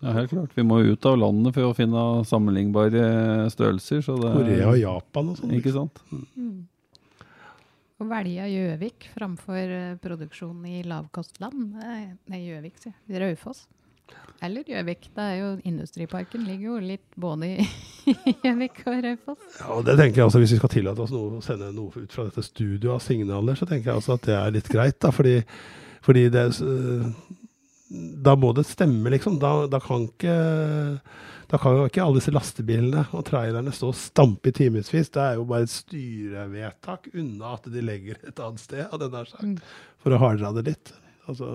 Det 0.00 0.10
er 0.10 0.16
helt 0.18 0.32
klart. 0.32 0.54
Vi 0.56 0.64
må 0.66 0.80
jo 0.82 0.94
ut 0.94 1.06
av 1.08 1.18
landet 1.20 1.54
for 1.56 1.70
å 1.70 1.76
finne 1.76 2.00
sammenlignbare 2.28 3.04
størrelser. 3.52 4.02
Så 4.04 4.16
det, 4.20 4.32
Korea 4.34 4.72
og 4.72 4.80
Japan 4.80 5.30
og 5.32 5.38
sånn. 5.38 5.54
Ikke 5.56 5.72
sant? 5.74 6.02
Å 7.94 8.08
velge 8.10 8.48
Gjøvik 8.50 9.06
framfor 9.14 9.70
eh, 9.70 9.94
produksjon 10.02 10.64
i 10.66 10.80
lavkostland 10.82 11.76
Nei, 11.78 12.40
Gjøvik, 12.42 12.80
sier 12.82 12.92
jeg. 12.92 13.20
Raufoss. 13.22 13.62
Eller 14.44 14.66
Gjøvik. 14.68 15.06
Det 15.14 15.24
er 15.24 15.36
jo 15.38 15.52
Industriparken 15.70 16.42
ligger 16.48 16.72
jo 16.72 16.80
litt 16.90 17.06
både 17.20 17.52
i 17.54 17.68
Gjøvik 18.44 18.82
og 18.90 18.98
Raufoss. 19.06 19.46
Ja, 19.60 19.78
det 19.86 19.94
tenker 20.00 20.20
jeg 20.20 20.26
altså, 20.26 20.42
Hvis 20.42 20.56
vi 20.56 20.60
skal 20.60 20.74
tillate 20.74 21.06
oss 21.06 21.14
noe, 21.14 21.38
å 21.38 21.44
sende 21.46 21.70
noe 21.76 22.02
ut 22.02 22.18
fra 22.18 22.26
dette 22.26 22.44
studioet 22.44 22.96
av 22.98 23.06
signaler, 23.06 23.56
så 23.56 23.70
tenker 23.70 23.92
jeg 23.92 24.02
altså 24.02 24.18
at 24.18 24.26
det 24.26 24.36
er 24.40 24.58
litt 24.58 24.68
greit. 24.74 24.98
da, 25.00 25.14
Fordi, 25.14 25.38
fordi 26.04 26.26
det 26.34 26.48
Da 28.24 28.34
må 28.40 28.52
det 28.56 28.66
stemme, 28.68 29.12
liksom. 29.14 29.38
Da, 29.42 29.64
da 29.70 29.80
kan 29.82 30.08
ikke 30.08 30.34
da 31.50 31.58
kan 31.60 31.76
jo 31.76 31.86
ikke 31.86 32.02
alle 32.02 32.18
disse 32.18 32.32
lastebilene 32.32 33.04
og 33.14 33.26
trailerne 33.28 33.72
stå 33.74 33.90
og 33.92 33.98
stampe 33.98 34.50
i 34.50 34.56
timevis. 34.56 34.90
Det 34.90 35.20
er 35.22 35.36
jo 35.38 35.46
bare 35.48 35.66
et 35.66 35.72
styrevedtak 35.72 37.10
unna 37.12 37.54
at 37.58 37.68
de 37.70 37.82
legger 37.84 38.20
et 38.24 38.40
annet 38.42 38.62
sted, 38.62 38.84
jeg 38.84 39.10
nær 39.12 39.28
sagt, 39.30 39.64
for 40.02 40.16
å 40.16 40.20
hardra 40.22 40.54
det 40.56 40.64
litt. 40.70 40.94
Altså, 41.28 41.50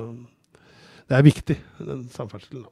det 1.10 1.18
er 1.18 1.26
viktig, 1.26 1.58
den 1.82 2.06
samferdselen. 2.14 2.68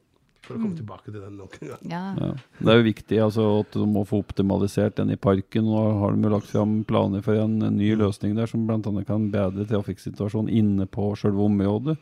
For 0.48 0.56
å 0.56 0.62
komme 0.62 0.78
tilbake 0.78 1.12
til 1.12 1.20
den 1.20 1.36
nok 1.42 1.58
en 1.60 1.72
gang. 1.74 1.82
Ja. 1.92 2.02
Ja. 2.16 2.28
Det 2.62 2.72
er 2.72 2.78
jo 2.80 2.86
viktig 2.86 3.18
altså, 3.20 3.48
at 3.66 3.74
du 3.76 3.84
må 3.90 4.06
få 4.08 4.22
optimalisert 4.24 4.96
den 4.96 5.12
i 5.12 5.18
parken. 5.20 5.66
Nå 5.68 5.82
har 6.00 6.16
de 6.16 6.24
jo 6.24 6.32
lagt 6.32 6.54
fram 6.54 6.78
planer 6.88 7.26
for 7.26 7.36
en 7.42 7.58
ny 7.76 7.90
løsning 8.00 8.38
der 8.38 8.48
som 8.48 8.64
bl.a. 8.70 8.80
kan 9.10 9.28
bedre 9.34 9.68
trafikksituasjonen 9.68 10.54
inne 10.62 10.88
på 10.88 11.10
selve 11.20 11.44
området. 11.50 11.98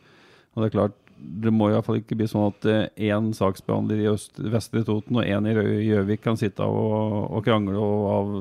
Og 0.54 0.62
det 0.62 0.70
er 0.70 0.76
klart, 0.76 1.00
det 1.16 1.52
må 1.54 1.70
i 1.70 1.76
hvert 1.76 1.86
fall 1.88 2.00
ikke 2.00 2.18
bli 2.20 2.28
sånn 2.30 2.50
at 2.50 2.66
én 3.00 3.30
saksbehandler 3.36 4.02
i 4.04 4.10
øst, 4.12 4.40
Vestre 4.52 4.84
Toten 4.88 5.20
og 5.20 5.28
én 5.28 5.48
i 5.48 5.54
Gjøvik 5.88 6.24
kan 6.26 6.40
sitte 6.40 6.66
og, 6.68 7.32
og 7.32 7.46
krangle 7.46 7.80
og 7.80 8.10
av, 8.12 8.34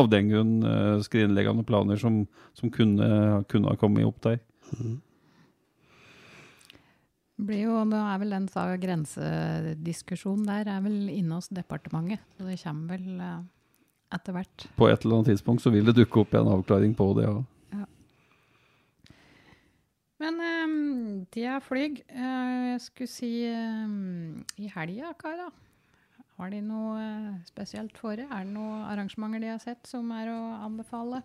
av 0.00 0.10
den 0.12 0.32
grunn 0.32 0.56
uh, 0.66 0.98
skrinlegge 1.06 1.54
noen 1.54 1.68
planer 1.68 2.00
som, 2.00 2.24
som 2.58 2.72
kunne, 2.74 3.44
kunne 3.50 3.70
ha 3.70 3.78
kommet 3.80 4.08
opp 4.08 4.20
der. 4.26 4.42
Blir 7.40 7.62
jo, 7.64 7.78
nå 7.88 7.96
er 7.96 8.18
vel 8.20 8.34
den 8.34 8.48
grensediskusjonen 8.82 10.48
der 10.48 10.68
er 10.68 10.82
vel 10.84 11.08
inne 11.08 11.38
hos 11.38 11.48
departementet. 11.48 12.20
Så 12.36 12.44
det 12.44 12.58
kommer 12.60 12.98
vel 12.98 13.22
eh, 13.24 13.38
etter 14.16 14.36
hvert. 14.36 14.66
På 14.76 14.90
et 14.90 15.04
eller 15.04 15.20
annet 15.20 15.32
tidspunkt 15.32 15.64
så 15.64 15.72
vil 15.72 15.88
det 15.88 15.96
dukke 15.96 16.24
opp 16.24 16.36
en 16.36 16.50
avklaring 16.58 16.92
på 16.98 17.06
det. 17.16 17.28
Ja. 17.28 17.38
Men 20.20 20.36
um, 20.36 21.26
det 21.32 21.46
er 21.48 21.64
flyg. 21.64 22.02
Uh, 22.12 22.74
jeg 22.74 22.84
skulle 22.84 23.10
si 23.10 23.32
um, 23.48 24.44
i 24.60 24.68
helga, 24.74 25.14
Kara. 25.20 25.48
Har 26.40 26.48
de 26.54 26.60
noe 26.64 26.96
eh, 26.96 27.32
spesielt 27.50 27.98
for 28.00 28.16
det? 28.16 28.24
Er 28.32 28.46
det 28.46 28.54
noen 28.54 28.86
arrangementer 28.88 29.42
de 29.42 29.50
har 29.52 29.58
sett 29.60 29.84
som 29.84 30.06
er 30.16 30.30
å 30.32 30.38
anbefale? 30.64 31.20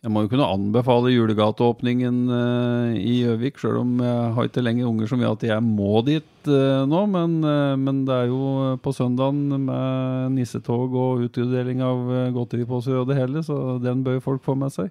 Jeg 0.00 0.12
må 0.14 0.22
jo 0.24 0.30
kunne 0.32 0.46
anbefale 0.48 1.10
julegateåpningen 1.12 2.22
uh, 2.32 2.94
i 2.96 3.18
Gjøvik, 3.18 3.60
sjøl 3.60 3.82
om 3.82 3.98
jeg 4.00 4.30
har 4.38 4.48
ikke 4.48 4.64
lenger 4.64 4.88
unger 4.88 5.10
som 5.10 5.20
vil 5.20 5.28
at 5.28 5.44
jeg 5.44 5.60
må 5.66 6.00
dit 6.06 6.48
uh, 6.48 6.88
nå. 6.88 7.02
Men, 7.12 7.34
uh, 7.44 7.76
men 7.76 8.00
det 8.08 8.16
er 8.16 8.32
jo 8.32 8.78
på 8.80 8.94
søndagen 8.96 9.66
med 9.66 10.38
nissetog 10.38 10.96
og 10.96 11.26
utdeling 11.28 11.84
av 11.84 12.32
godteriposer 12.32 13.02
og 13.02 13.12
det 13.12 13.20
hele, 13.20 13.44
så 13.44 13.76
den 13.84 14.00
bør 14.08 14.24
folk 14.24 14.46
få 14.46 14.56
med 14.56 14.72
seg. 14.72 14.88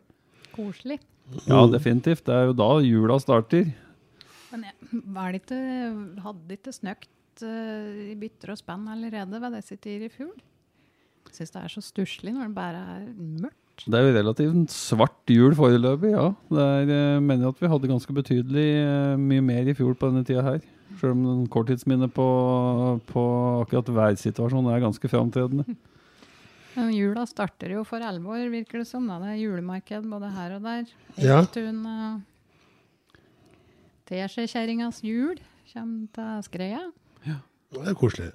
Koselig. 0.53 1.01
Ja, 1.45 1.63
definitivt. 1.69 2.25
Det 2.27 2.35
er 2.35 2.49
jo 2.49 2.57
da 2.57 2.69
jula 2.85 3.19
starter. 3.21 3.69
Men 4.49 4.65
jeg, 4.65 5.01
var 5.13 5.31
det 5.31 5.43
ikke, 5.43 5.61
hadde 6.25 6.45
det 6.49 6.59
ikke 6.59 6.73
snøkt 6.73 7.43
uh, 7.45 8.09
i 8.09 8.15
bytter 8.19 8.53
og 8.55 8.61
spenn 8.61 8.87
allerede 8.89 9.41
ved 9.41 9.57
disse 9.59 9.77
tider 9.77 10.07
i 10.09 10.13
fjor? 10.13 10.35
Jeg 11.29 11.37
syns 11.37 11.53
det 11.53 11.61
er 11.61 11.73
så 11.75 11.83
stusslig 11.85 12.33
når 12.33 12.49
det 12.49 12.57
bare 12.57 12.85
er 12.97 13.09
mørkt. 13.15 13.85
Det 13.85 13.95
er 13.95 14.07
jo 14.09 14.15
relativt 14.17 14.73
svart 14.73 15.31
jul 15.31 15.53
foreløpig, 15.55 16.11
ja. 16.11 16.25
Eh, 16.51 17.19
mener 17.23 17.45
jeg 17.45 17.53
at 17.53 17.61
vi 17.61 17.69
hadde 17.71 17.91
ganske 17.91 18.15
betydelig 18.15 18.65
eh, 18.81 19.13
mye 19.21 19.43
mer 19.45 19.69
i 19.71 19.75
fjor 19.77 19.93
på 19.95 20.09
denne 20.09 20.25
tida 20.27 20.43
her. 20.43 20.59
Selv 20.99 21.13
om 21.15 21.45
korttidsminnet 21.47 22.11
på, 22.11 22.25
på 23.07 23.23
akkurat 23.61 23.93
værsituasjonen 23.95 24.73
er 24.73 24.83
ganske 24.83 25.11
framtredende. 25.11 25.77
Men 26.75 26.91
jula 26.93 27.25
starter 27.29 27.73
jo 27.73 27.83
for 27.87 28.03
alvor, 28.05 28.41
virker 28.53 28.83
det 28.83 28.87
som. 28.89 29.07
Da. 29.09 29.17
Det 29.23 29.33
er 29.33 29.41
julemarked 29.41 30.09
både 30.09 30.29
her 30.35 30.57
og 30.57 30.67
der. 30.67 30.91
Ja. 31.17 31.39
Ektun 31.41 31.81
og 31.89 32.21
Teskjekjerringas 34.09 35.03
jul 35.05 35.37
kommer 35.69 36.07
til 36.15 36.45
Skreia. 36.47 36.85
Ja. 37.27 37.41
Det 37.73 37.83
er 37.91 37.97
koselig. 37.97 38.31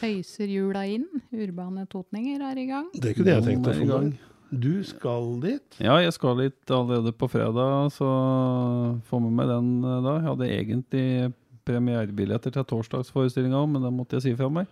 Tøyser 0.00 0.50
jula 0.52 0.82
inn. 0.88 1.06
Urbane 1.32 1.86
totninger 1.88 2.42
er 2.44 2.60
i 2.60 2.66
gang. 2.68 2.90
Det 2.92 3.06
er 3.06 3.14
ikke 3.14 3.28
det 3.28 3.36
jeg 3.38 3.46
tenkte 3.46 3.72
å 3.72 3.78
få 3.78 3.86
i 3.86 3.90
gang. 3.90 4.10
Du 4.50 4.82
skal 4.82 5.36
dit? 5.44 5.76
Ja, 5.78 6.00
jeg 6.02 6.12
skal 6.16 6.40
dit 6.40 6.72
allerede 6.74 7.12
på 7.14 7.28
fredag, 7.30 7.92
så 7.94 8.08
få 9.06 9.20
med 9.22 9.36
meg 9.38 9.46
den 9.46 9.68
eh, 9.84 10.00
da. 10.02 10.14
Jeg 10.18 10.26
hadde 10.26 10.48
egentlig 10.56 11.06
premierebilletter 11.68 12.56
til 12.56 12.66
torsdagsforestillinga 12.72 13.60
òg, 13.60 13.68
men 13.70 13.86
den 13.86 13.94
måtte 13.94 14.18
jeg 14.18 14.26
si 14.26 14.32
fra 14.34 14.50
meg. 14.50 14.66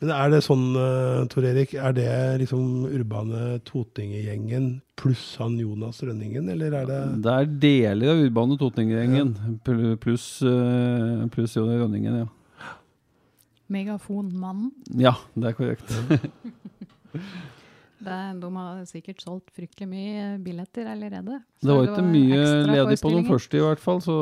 Men 0.00 0.12
er 0.16 0.30
det 0.32 0.40
sånn, 0.46 0.70
uh, 0.76 1.26
Tor 1.28 1.44
Erik, 1.44 1.74
er 1.76 1.92
det 1.96 2.10
liksom 2.40 2.86
urbane 2.88 3.58
Totninggjengen 3.68 4.70
pluss 5.00 5.34
han 5.40 5.58
Jonas 5.60 6.00
Rønningen, 6.04 6.48
eller 6.52 6.76
er 6.78 6.88
det 6.88 7.00
Det 7.26 7.34
er 7.36 7.50
deler 7.64 8.14
av 8.14 8.24
Urbane 8.24 8.56
Totninggjengen 8.60 9.34
ja. 9.36 9.54
pluss 10.00 10.26
plus 11.34 11.56
Jonas 11.56 11.82
Rønningen, 11.84 12.22
ja. 12.24 12.28
Megafonmannen. 13.70 14.72
Ja, 14.98 15.14
det 15.36 15.52
er 15.52 15.58
korrekt. 15.58 15.92
Det, 18.00 18.16
de 18.40 18.48
har 18.54 18.84
sikkert 18.88 19.20
solgt 19.20 19.50
fryktelig 19.52 19.86
mye 19.90 20.28
billetter 20.40 20.86
allerede. 20.88 21.42
Så 21.60 21.68
Det 21.68 21.74
var 21.76 21.88
ikke 21.90 22.04
mye 22.06 22.44
ledig 22.70 22.96
på 23.02 23.10
de 23.12 23.24
første, 23.26 23.58
i 23.58 23.60
hvert 23.60 23.82
fall, 23.82 24.00
så, 24.00 24.16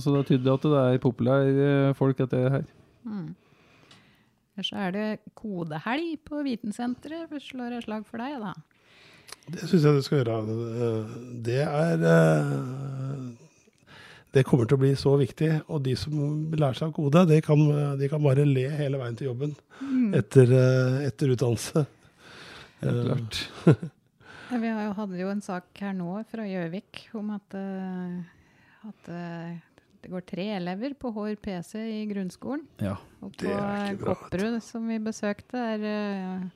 så 0.00 0.14
det 0.14 0.22
tyder 0.30 0.54
at 0.54 0.64
det 0.64 0.80
er 0.80 1.02
populære 1.02 1.66
folk, 1.98 2.16
dette 2.16 2.40
her. 2.56 2.64
Mm. 3.04 3.34
Så 4.60 4.76
er 4.76 4.90
det 4.92 5.06
kodehelg 5.38 6.18
på 6.26 6.42
Vitensenteret. 6.44 7.30
Vi 7.30 7.38
slår 7.40 7.78
et 7.78 7.86
slag 7.86 8.02
for 8.08 8.20
deg, 8.20 8.34
da. 8.42 8.52
Det 9.50 9.62
syns 9.66 9.86
jeg 9.86 9.96
du 9.96 10.02
skal 10.04 10.20
gjøre. 10.20 10.40
Eh, 10.86 11.14
Det 11.46 11.60
er 11.64 12.02
eh, 12.10 13.22
Det 14.34 14.44
kommer 14.46 14.68
til 14.68 14.76
å 14.76 14.82
bli 14.82 14.90
så 14.98 15.14
viktig. 15.18 15.48
Og 15.72 15.80
de 15.86 15.94
som 15.98 16.12
lærer 16.52 16.76
seg 16.78 16.90
å 16.92 16.96
kode, 16.98 17.24
de 17.30 17.40
kan, 17.42 17.62
de 17.98 18.10
kan 18.12 18.22
bare 18.22 18.44
le 18.46 18.66
hele 18.70 19.00
veien 19.00 19.16
til 19.18 19.30
jobben 19.30 19.56
etter, 20.14 20.52
eh, 20.54 21.00
etter 21.08 21.32
utdannelse. 21.34 21.86
Helt 22.84 23.08
Klart. 23.08 23.88
Vi 24.50 24.70
hadde 24.98 25.18
jo 25.20 25.28
en 25.30 25.42
sak 25.46 25.66
her 25.78 25.92
nå 25.94 26.20
fra 26.30 26.42
Gjøvik 26.48 27.04
om 27.14 27.28
at, 27.36 27.54
at 28.88 29.10
det 30.00 30.12
går 30.12 30.24
tre 30.28 30.46
elever 30.56 30.94
på 30.98 31.12
Hår 31.12 31.36
PC 31.42 31.76
i 31.80 32.00
grunnskolen. 32.10 32.64
Ja. 32.80 32.96
Og 33.20 33.34
Det 33.36 33.50
på 33.50 33.56
er 33.56 33.92
ikke 33.92 34.04
bra, 34.04 34.14
vet 34.14 34.24
du. 34.24 34.24
Kopperud, 34.30 34.58
som 34.64 34.88
vi 34.88 34.98
besøkte, 35.04 35.60
er 35.74 35.86
eh, 35.90 36.48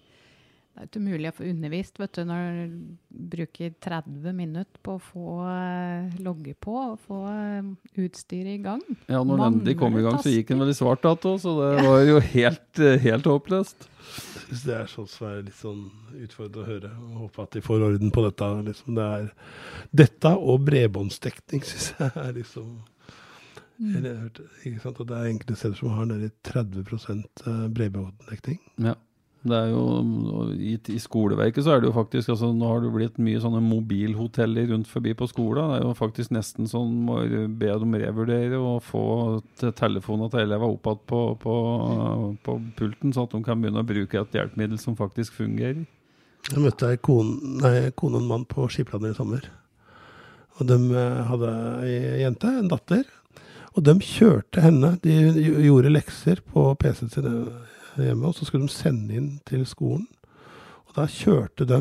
det 0.74 0.82
er 0.82 0.88
ikke 0.88 1.00
umulig 1.04 1.30
å 1.30 1.34
få 1.36 1.44
undervist 1.46 1.98
vet 2.02 2.16
du, 2.18 2.20
når 2.26 2.56
du 2.66 3.18
bruker 3.30 3.74
30 3.86 4.32
minutter 4.34 4.80
på 4.82 4.96
å 4.96 5.02
få 5.06 5.34
eh, 5.46 6.16
logge 6.26 6.56
på 6.58 6.72
og 6.74 6.96
få 7.04 7.18
eh, 7.30 7.68
utstyret 8.02 8.56
i 8.56 8.62
gang. 8.64 8.82
ja, 9.06 9.20
når 9.20 9.38
den 9.38 9.44
endelig 9.52 9.76
kom 9.78 9.94
i 10.00 10.02
gang, 10.02 10.18
så 10.18 10.32
gikk 10.32 10.50
den 10.50 10.64
vel 10.64 10.72
i 10.72 10.74
svart 10.74 11.06
igjen, 11.06 11.38
så 11.44 11.52
det 11.60 11.84
var 11.86 12.02
jo 12.08 12.16
helt, 12.32 12.80
eh, 12.82 12.98
helt 13.06 13.28
håpløst. 13.30 13.86
Jeg 13.86 14.48
synes 14.48 14.64
det 14.66 14.74
er 14.80 14.90
sånn 14.90 15.08
som 15.12 15.28
er 15.28 15.38
litt 15.46 15.60
sånn 15.60 15.84
utfordrende 16.26 16.64
å 16.64 16.66
høre. 16.72 16.90
og 17.04 17.22
Håper 17.22 17.46
at 17.46 17.54
de 17.54 17.62
får 17.68 17.86
orden 17.92 18.10
på 18.18 18.26
dette. 18.26 18.50
Liksom 18.66 18.98
det 18.98 19.06
er, 19.20 19.30
dette 20.02 20.34
og 20.34 20.66
bredbåndsdekning 20.66 21.62
syns 21.70 21.92
jeg 22.00 22.10
er 22.18 22.34
liksom 22.34 22.74
eller, 23.80 24.28
ikke 24.64 24.82
sant? 24.82 25.00
at 25.00 25.08
Det 25.08 25.16
er 25.16 25.32
enkelte 25.32 25.56
steder 25.58 25.80
som 25.80 25.96
har 25.96 26.06
nede 26.10 26.30
i 26.30 26.36
30 26.46 26.84
eh, 26.84 27.66
bredbåndsdekning. 27.74 28.60
Ja. 28.86 28.94
Det 29.44 29.52
er 29.52 29.74
jo, 29.74 29.80
i, 30.56 30.78
I 30.88 30.98
skoleverket 31.02 31.66
så 31.66 31.74
er 31.74 31.82
det 31.82 31.90
jo 31.90 31.96
faktisk 31.98 32.30
altså 32.32 32.48
Nå 32.56 32.68
har 32.70 32.78
det 32.80 32.88
jo 32.88 32.94
blitt 32.94 33.18
mye 33.20 33.40
sånne 33.42 33.60
mobilhoteller 33.60 34.70
rundt 34.70 34.88
forbi 34.88 35.12
på 35.18 35.28
skolen. 35.28 35.68
Det 35.68 35.82
er 35.82 35.84
jo 35.84 35.96
faktisk 35.98 36.32
nesten 36.32 36.70
sånn 36.70 36.94
må 37.04 37.18
be 37.60 37.74
dem 37.82 37.98
revurdere 38.00 38.56
og 38.56 38.78
få 38.86 39.02
telefonene 39.60 39.82
telefonen 39.84 40.32
til 40.32 40.46
elevene 40.46 40.78
opp 40.78 40.88
igjen 40.88 41.02
på, 41.12 41.20
på, 41.42 41.56
på 42.46 42.56
pulten, 42.78 43.12
sånn 43.12 43.28
at 43.28 43.36
de 43.36 43.42
kan 43.44 43.60
begynne 43.60 43.84
å 43.84 43.90
bruke 43.90 44.22
et 44.22 44.38
hjelpemiddel 44.38 44.80
som 44.80 44.96
faktisk 44.96 45.36
fungerer. 45.36 45.84
Jeg 46.48 46.60
møtte 46.64 46.88
ei 46.92 46.96
kone, 47.00 47.90
kone 48.00 48.16
og 48.16 48.24
en 48.24 48.30
mann 48.30 48.48
på 48.48 48.64
Skipladden 48.72 49.12
i 49.12 49.16
sommer. 49.16 49.44
Og 50.60 50.68
de 50.70 50.76
eh, 50.94 51.20
hadde 51.28 51.52
ei 51.84 51.94
jente, 52.22 52.48
en 52.48 52.72
datter. 52.72 53.04
Og 53.74 53.82
de 53.82 53.94
kjørte 54.06 54.62
henne. 54.62 54.94
De 55.02 55.14
gjorde 55.64 55.90
lekser 55.90 56.42
på 56.52 56.68
PC-en 56.78 57.10
sin 57.10 57.26
hjemme, 57.98 58.28
og 58.28 58.36
så 58.36 58.46
skulle 58.46 58.68
de 58.68 58.74
sende 58.74 59.16
inn 59.18 59.32
til 59.48 59.64
skolen. 59.66 60.06
Og 60.86 60.94
da 60.98 61.08
kjørte 61.10 61.66
de 61.68 61.80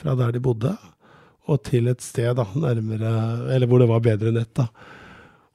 fra 0.00 0.16
der 0.18 0.32
de 0.34 0.40
bodde, 0.42 0.72
og 1.50 1.62
til 1.66 1.90
et 1.90 2.02
sted 2.02 2.36
da, 2.38 2.44
nærmere 2.54 3.12
Eller 3.52 3.66
hvor 3.66 3.82
det 3.82 3.88
var 3.90 4.02
bedre 4.04 4.32
nett, 4.34 4.52
da. 4.56 4.68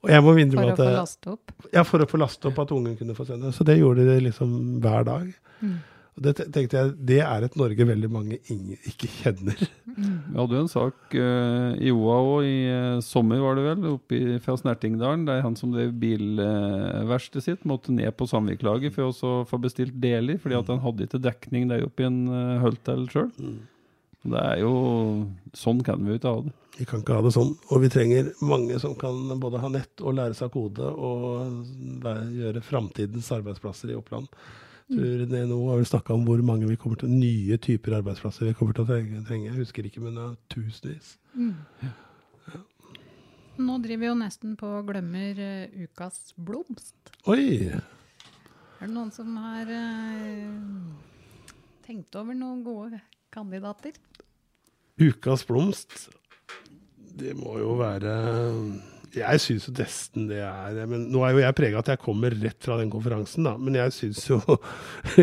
Og 0.03 0.11
jeg 0.13 0.23
må 0.23 0.33
For 0.35 0.61
å 0.61 0.71
at 0.71 0.77
få 0.77 0.89
laste 0.93 1.31
opp. 1.33 1.51
ja, 1.73 1.83
for 1.83 2.03
å 2.03 2.07
få 2.07 2.19
laste 2.21 2.47
opp 2.51 2.59
at 2.59 2.71
ungen 2.71 2.97
kunne 2.99 3.15
få 3.17 3.25
sende. 3.25 3.51
Så 3.51 3.65
det 3.65 3.79
gjorde 3.79 4.05
de 4.05 4.19
liksom 4.27 4.51
hver 4.83 5.03
dag. 5.07 5.31
Mm. 5.61 5.77
Det 6.17 6.34
tenkte 6.39 6.80
jeg, 6.80 6.93
det 7.06 7.19
er 7.21 7.45
et 7.45 7.56
Norge 7.60 7.86
veldig 7.86 8.08
mange 8.10 8.39
ingen, 8.49 8.80
ikke 8.89 9.10
kjenner. 9.19 9.60
Vi 9.97 10.34
hadde 10.34 10.58
jo 10.58 10.63
en 10.63 10.71
sak 10.71 11.13
uh, 11.13 11.77
i 11.77 11.93
OA 11.93 12.17
òg, 12.17 12.47
i 12.47 12.58
uh, 12.73 13.03
sommer 13.06 13.41
var 13.43 13.58
det 13.58 13.65
vel, 13.67 13.86
oppe 13.91 14.17
i, 14.17 14.38
fra 14.41 14.58
Snertingdalen, 14.58 15.27
der 15.30 15.43
han 15.45 15.58
som 15.60 15.75
drev 15.75 15.93
bilverkstedet 16.01 17.45
sitt, 17.45 17.69
måtte 17.69 17.93
ned 17.93 18.10
på 18.17 18.30
samvirkelaget 18.30 18.97
for 18.97 19.13
å 19.13 19.39
få 19.45 19.62
bestilt 19.62 19.97
deler, 20.01 20.41
fordi 20.41 20.58
at 20.58 20.73
han 20.73 20.82
hadde 20.82 21.06
ikke 21.06 21.21
dekning 21.21 21.69
der 21.69 21.86
oppe 21.86 22.06
i 22.06 22.10
en 22.10 22.21
uh, 22.34 22.60
Hultel 22.65 23.06
sjøl. 23.13 23.30
Det 24.27 24.39
er 24.41 24.63
jo 24.65 24.73
Sånn 25.56 25.80
kan 25.86 26.01
vi 26.03 26.12
jo 26.12 26.19
ikke 26.19 26.34
ha 26.34 26.45
det. 26.45 26.58
Vi 26.77 26.86
kan 26.86 27.01
ikke 27.01 27.15
ha 27.17 27.23
det 27.25 27.34
sånn. 27.34 27.56
Og 27.73 27.82
vi 27.82 27.89
trenger 27.89 28.34
mange 28.45 28.77
som 28.82 28.93
kan 28.99 29.38
både 29.41 29.62
ha 29.63 29.69
nett 29.73 30.01
og 30.03 30.17
lære 30.17 30.38
seg 30.38 30.51
kode 30.53 30.86
og 30.86 31.63
gjøre 32.38 32.62
framtidens 32.65 33.32
arbeidsplasser 33.34 33.93
i 33.93 33.97
Oppland. 33.97 34.30
Tror 34.88 35.23
det 35.28 35.41
nå 35.50 35.58
har 35.67 35.82
vi 35.82 35.88
snakka 35.89 36.15
om 36.15 36.23
hvor 36.23 36.39
mange 36.47 36.67
vi 36.69 36.78
kommer 36.80 37.00
til, 37.02 37.12
nye 37.12 37.58
typer 37.60 37.97
arbeidsplasser 37.97 38.47
vi 38.47 38.54
kommer 38.56 38.78
til 38.78 38.86
å 38.86 38.88
trenge. 39.28 39.50
Jeg 39.50 39.58
husker 39.58 39.88
ikke, 39.88 40.04
men 40.06 40.15
det 40.15 40.23
er 40.23 40.38
tusenvis. 40.54 41.10
Nå 43.58 43.78
driver 43.84 44.04
vi 44.04 44.08
jo 44.08 44.15
nesten 44.19 44.56
på 44.56 44.69
og 44.80 44.91
glemmer 44.91 45.41
uh, 45.41 45.84
ukas 45.84 46.32
blomst. 46.38 47.12
Oi! 47.28 47.67
Er 47.67 48.86
det 48.86 48.93
noen 48.93 49.10
som 49.12 49.34
har 49.41 49.67
uh, 49.67 51.50
tenkt 51.84 52.15
over 52.15 52.38
noen 52.38 52.62
gode 52.63 53.02
kandidater? 53.34 53.97
Ukas 55.02 55.43
blomst, 55.50 56.08
det 57.17 57.34
må 57.38 57.58
jo 57.60 57.76
være 57.82 58.13
Jeg 59.15 59.41
syns 59.41 59.67
jo 59.67 59.73
nesten 59.77 60.27
det 60.29 60.41
er 60.43 60.77
men 60.89 61.07
Nå 61.13 61.23
er 61.23 61.35
jo 61.35 61.41
jeg 61.43 61.57
prega 61.57 61.81
at 61.81 61.91
jeg 61.93 62.01
kommer 62.01 62.35
rett 62.35 62.59
fra 62.63 62.77
den 62.79 62.91
konferansen, 62.91 63.47
da. 63.47 63.55
Men 63.59 63.77
jeg 63.79 63.95
syns 63.95 64.23
jo, 64.29 64.39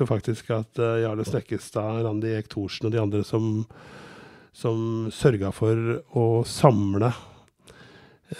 jo 0.00 0.08
faktisk 0.08 0.52
at 0.56 0.82
eh, 0.82 1.02
Jarle 1.04 1.26
Snekkestad, 1.26 2.02
Randi 2.06 2.34
Eek 2.36 2.50
Thorsen 2.52 2.88
og 2.88 2.94
de 2.94 3.02
andre 3.02 3.22
som, 3.26 3.64
som 4.56 5.10
sørga 5.14 5.52
for 5.56 6.02
å 6.18 6.26
samle 6.48 7.12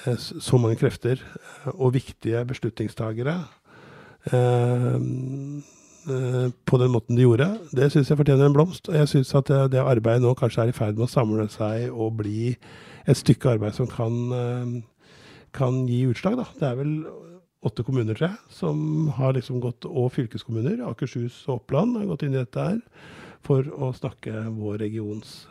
eh, 0.05 0.16
så 0.18 0.61
mange 0.61 0.81
krefter 0.81 1.20
eh, 1.22 1.70
og 1.74 1.94
viktige 1.98 2.44
beslutningstagere 2.48 3.40
på 6.03 6.79
den 6.81 6.93
måten 6.93 7.19
de 7.19 7.27
gjorde, 7.27 7.49
det 7.77 7.91
syns 7.93 8.11
jeg 8.11 8.19
fortjener 8.19 8.49
en 8.49 8.55
blomst. 8.57 8.88
Og 8.91 8.97
jeg 8.97 9.11
syns 9.11 9.35
at 9.38 9.51
det, 9.51 9.61
det 9.77 9.83
arbeidet 9.83 10.25
nå 10.25 10.35
kanskje 10.38 10.67
er 10.67 10.73
i 10.73 10.77
ferd 10.77 10.99
med 10.99 11.07
å 11.07 11.12
samle 11.12 11.49
seg 11.53 11.91
og 11.93 12.17
bli 12.23 12.55
et 13.07 13.19
stykke 13.19 13.57
arbeid 13.57 13.77
som 13.77 13.91
kan, 13.91 14.17
eh, 14.37 14.73
kan 15.55 15.83
gi 15.91 16.05
utslag. 16.11 16.38
Da. 16.41 16.47
Det 16.59 16.69
er 16.69 16.79
vel 16.81 16.95
åtte 17.62 17.85
kommuner, 17.87 18.19
tror 18.19 18.33
jeg, 18.33 18.38
som 18.51 19.11
har 19.19 19.37
liksom 19.37 19.61
gått, 19.62 19.87
og 19.87 20.11
fylkeskommuner, 20.17 20.81
Akershus 20.88 21.45
og 21.47 21.61
Oppland, 21.61 22.01
har 22.01 22.09
gått 22.11 22.27
inn 22.27 22.35
i 22.35 22.41
dette 22.41 22.71
her 22.71 22.81
for 23.47 23.67
å 23.79 23.93
snakke 23.95 24.49
vår 24.55 24.83
regions 24.83 25.43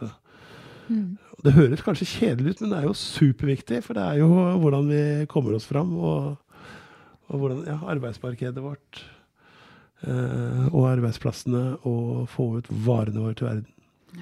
Mm. 0.92 1.18
Det 1.46 1.54
høres 1.56 1.84
kanskje 1.86 2.10
kjedelig 2.10 2.56
ut, 2.56 2.62
men 2.62 2.74
det 2.74 2.80
er 2.82 2.88
jo 2.90 2.98
superviktig. 2.98 3.82
For 3.86 3.98
det 3.98 4.04
er 4.04 4.22
jo 4.22 4.30
hvordan 4.62 4.90
vi 4.92 5.02
kommer 5.32 5.56
oss 5.58 5.68
fram, 5.70 5.94
og, 5.98 6.36
og 7.32 7.42
hvordan 7.42 7.64
ja, 7.70 7.78
arbeidsmarkedet 7.94 8.64
vårt 8.64 9.02
eh, 9.02 9.11
og 10.72 10.88
arbeidsplassene, 10.96 11.78
og 11.86 12.28
få 12.32 12.48
ut 12.60 12.68
varene 12.86 13.22
våre 13.22 13.36
til 13.38 13.48
verden. 13.48 13.68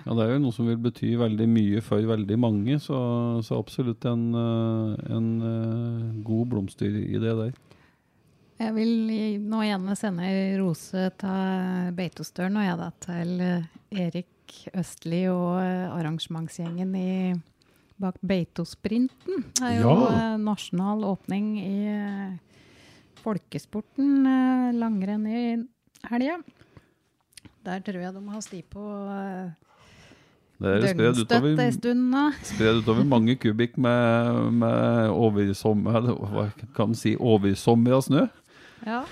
Ja, 0.05 0.13
Det 0.13 0.21
er 0.25 0.33
jo 0.35 0.41
noe 0.43 0.53
som 0.53 0.67
vil 0.69 0.77
bety 0.77 1.15
veldig 1.17 1.47
mye 1.49 1.79
for 1.81 2.03
veldig 2.05 2.35
mange, 2.37 2.75
så, 2.83 2.99
så 3.41 3.57
absolutt 3.57 4.05
en, 4.05 4.27
eh, 4.37 5.15
en 5.15 5.29
eh, 5.41 6.23
god 6.27 6.49
det 7.23 7.33
der. 7.39 7.53
Jeg 8.59 8.75
vil 8.75 9.39
nå 9.49 9.61
gjerne 9.63 9.95
sende 9.95 10.29
rose 10.59 11.05
til 11.17 11.93
Beitostølen 11.95 12.59
og 12.59 12.65
jeg 12.67 12.77
da 12.83 12.89
til 13.05 13.31
eh, 13.41 13.69
Erik 14.05 14.57
Østli 14.77 15.23
og 15.31 15.57
eh, 15.63 15.87
arrangementsgjengen 15.95 16.93
i 16.99 17.09
bak 17.99 18.19
Beitosprinten. 18.21 19.41
Det 19.57 19.63
er 19.71 19.79
jo 19.81 19.89
Ja. 19.89 20.11
eh, 20.35 20.37
nasjonal 20.43 21.01
åpning 21.07 21.49
i 21.63 21.73
eh, 21.87 22.37
folkesporten 23.23 24.25
eh, 24.29 24.69
langrenn 24.79 25.25
i 25.29 25.41
helga. 26.09 26.37
Der 27.67 27.81
tror 27.85 27.99
jeg 28.01 28.13
de 28.15 28.21
har 28.33 28.43
sti 28.45 28.61
på 28.71 28.83
eh, 29.13 29.49
er 30.59 30.83
døgnstøtt 30.83 31.59
ei 31.63 31.69
stund 31.71 32.09
nå. 32.11 32.25
spredd 32.49 32.81
utover 32.81 33.05
mange 33.07 33.37
kubikk 33.39 33.77
med, 33.79 34.39
med 34.59 35.11
oversommer, 35.15 35.99
eller 36.01 36.17
hva 36.33 36.47
kan 36.75 36.91
man 36.91 36.99
si, 36.99 37.13
oversomra 37.15 38.01
snø. 38.03 38.25
Ja, 38.87 39.03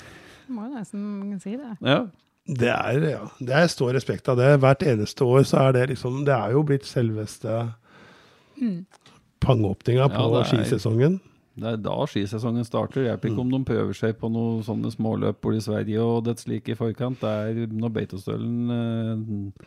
må 0.51 0.67
jo 0.67 0.73
nesten 0.75 1.37
si 1.43 1.55
det. 1.59 1.75
Ja. 1.83 2.05
Det 2.47 2.69
er, 2.71 3.01
ja, 3.03 3.23
det 3.43 3.55
er 3.59 3.65
stor 3.67 3.91
respekt 3.91 4.29
av 4.31 4.37
det. 4.39 4.53
Hvert 4.63 4.83
eneste 4.87 5.25
år 5.27 5.43
så 5.43 5.65
er 5.65 5.73
det 5.75 5.81
liksom 5.89 6.21
Det 6.23 6.31
er 6.31 6.53
jo 6.55 6.61
blitt 6.63 6.85
selveste 6.87 7.57
pangåpninga 9.43 10.07
på 10.13 10.21
Ja, 10.31 10.39
er- 10.39 10.47
skisesongen. 10.47 11.19
Det 11.57 11.71
er 11.71 11.79
da 11.81 11.95
skisesongen 12.05 12.65
starter. 12.67 13.07
Jeg 13.07 13.17
vet 13.17 13.31
ikke 13.31 13.41
om 13.41 13.49
de 13.49 13.63
prøver 13.65 13.97
seg 13.97 14.13
på 14.21 14.29
noen 14.29 14.61
sånne 14.65 14.91
småløp 14.93 15.47
i 15.49 15.63
Sverige 15.63 16.03
og 16.03 16.27
det 16.27 16.37
slike 16.41 16.75
i 16.75 16.77
forkant. 16.77 17.23
Det 17.23 17.31
er 17.65 17.73
når 17.73 17.93
Beitostølen 17.95 18.75
eh, 18.75 19.65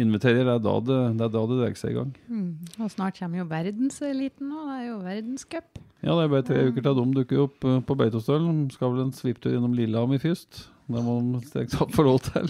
inviterer, 0.00 0.46
det 0.46 0.54
er 0.54 0.64
da 0.64 0.74
det, 0.86 0.98
det, 1.18 1.26
er 1.26 1.34
da 1.34 1.44
det 1.50 1.60
drar 1.60 1.76
seg 1.76 1.92
i 1.92 1.98
gang. 1.98 2.14
Mm. 2.30 2.50
Og 2.80 2.92
snart 2.94 3.20
kommer 3.20 3.42
jo 3.42 3.46
verdenseliten 3.50 4.48
nå. 4.48 4.64
Det 4.70 4.78
er 4.78 4.88
jo 4.88 4.98
verdenscup. 5.04 5.84
Ja, 6.00 6.14
det 6.14 6.24
er 6.24 6.32
bare 6.32 6.48
tre 6.48 6.64
uker 6.70 6.86
til 6.86 7.00
de 7.02 7.06
dukker 7.20 7.44
opp 7.44 7.68
eh, 7.68 7.80
på 7.84 7.98
Beitostølen. 8.00 8.64
Skal 8.72 8.94
vel 8.94 9.04
en 9.04 9.16
svipptur 9.16 9.52
innom 9.52 9.76
Lillehammer 9.76 10.22
først. 10.22 10.64
Det 10.90 11.04
må 11.04 11.20
de 11.20 11.44
strengt 11.46 11.76
tatt 11.76 11.92
få 11.94 12.08
lov 12.08 12.22
til. 12.32 12.48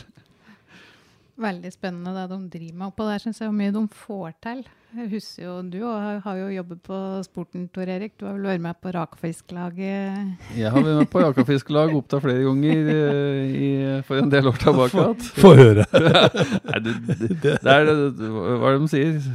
Veldig 1.41 1.73
spennende 1.73 2.13
det 2.17 2.27
de 2.35 2.39
driver 2.59 2.77
med 2.77 2.91
oppå 2.91 3.07
der, 3.09 3.23
syns 3.23 3.41
jeg. 3.41 3.49
Hvor 3.49 3.57
mye 3.57 3.73
de 3.73 3.87
får 4.03 4.37
til. 4.45 4.67
Jeg 4.91 5.07
husker 5.13 5.45
jo, 5.45 5.53
Du 5.71 5.79
har, 5.87 6.19
har 6.25 6.37
jo 6.37 6.49
jobbet 6.51 6.81
på 6.83 6.97
sporten, 7.23 7.69
Tor 7.71 7.87
Erik. 7.87 8.17
Du 8.19 8.25
har 8.27 8.35
vel 8.35 8.49
vært 8.49 8.63
med 8.65 8.79
på 8.83 8.91
Rakfisklaget? 8.97 10.33
Jeg 10.59 10.73
har 10.75 10.83
vært 10.83 10.99
med 10.99 11.11
på 11.13 11.23
Jakafiskelag 11.23 11.95
opptil 11.95 12.23
flere 12.25 12.43
ganger 12.43 12.91
eh, 12.97 13.55
i, 13.55 13.71
for 14.09 14.19
en 14.19 14.33
del 14.33 14.51
år 14.51 14.59
tilbake. 14.59 15.07
Få 15.39 15.55
høre. 15.55 15.87
Nei, 16.67 16.83
det, 16.89 16.97
det, 17.07 17.31
det 17.47 17.77
er 17.77 17.87
det, 17.87 17.97
hva 18.19 18.73
er 18.73 18.77
det 18.77 18.83
de 18.83 18.91
sier? 18.91 19.31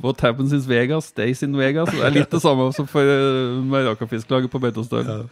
What 0.00 0.24
happens 0.24 0.56
in 0.56 0.64
Vegas, 0.66 1.12
stays 1.12 1.44
in 1.44 1.54
Vegas. 1.60 1.92
Det 1.92 2.00
er 2.08 2.16
litt 2.16 2.32
det 2.32 2.40
samme 2.42 2.70
som 2.74 2.88
for, 2.88 3.04
eh, 3.04 3.60
med 3.68 3.90
Rakafisklaget 3.90 4.50
på 4.50 4.64
Beitostølen. 4.64 5.28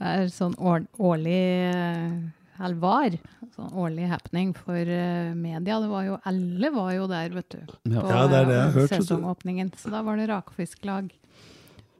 Det 0.00 0.16
er 0.16 0.28
sånn 0.32 0.56
år, 0.56 0.88
årlig 0.96 1.40
eh, 1.68 2.20
Eller 2.60 2.76
var 2.82 3.14
sånn 3.54 3.72
årlig 3.80 4.08
happening 4.10 4.52
for 4.56 4.76
eh, 4.76 5.32
media. 5.36 5.78
Det 5.80 5.88
var 5.90 6.04
jo, 6.06 6.18
alle 6.28 6.70
var 6.74 6.92
jo 6.92 7.08
der, 7.10 7.34
vet 7.38 7.56
du. 7.56 7.60
Ja. 7.88 8.02
På 8.02 8.12
Ja, 8.12 8.22
det 8.28 8.38
er 8.40 8.48
det 8.50 8.56
jeg 8.56 8.62
har 8.66 8.76
hørt, 8.76 8.92
så 8.92 9.00
sesongåpningen. 9.00 9.72
Så 9.80 9.92
da 9.94 10.02
var 10.06 10.20
det 10.20 10.28
rakfisklag. 10.30 11.10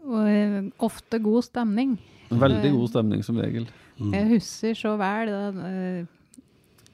Og 0.04 0.28
eh, 0.28 0.60
ofte 0.84 1.20
god 1.24 1.48
stemning. 1.48 1.96
Veldig 2.30 2.72
god 2.76 2.92
stemning 2.92 3.24
som 3.26 3.40
regel. 3.40 3.66
Jeg 4.00 4.28
husker 4.30 4.76
så 4.78 4.94
vel 5.00 5.32
da, 5.32 5.48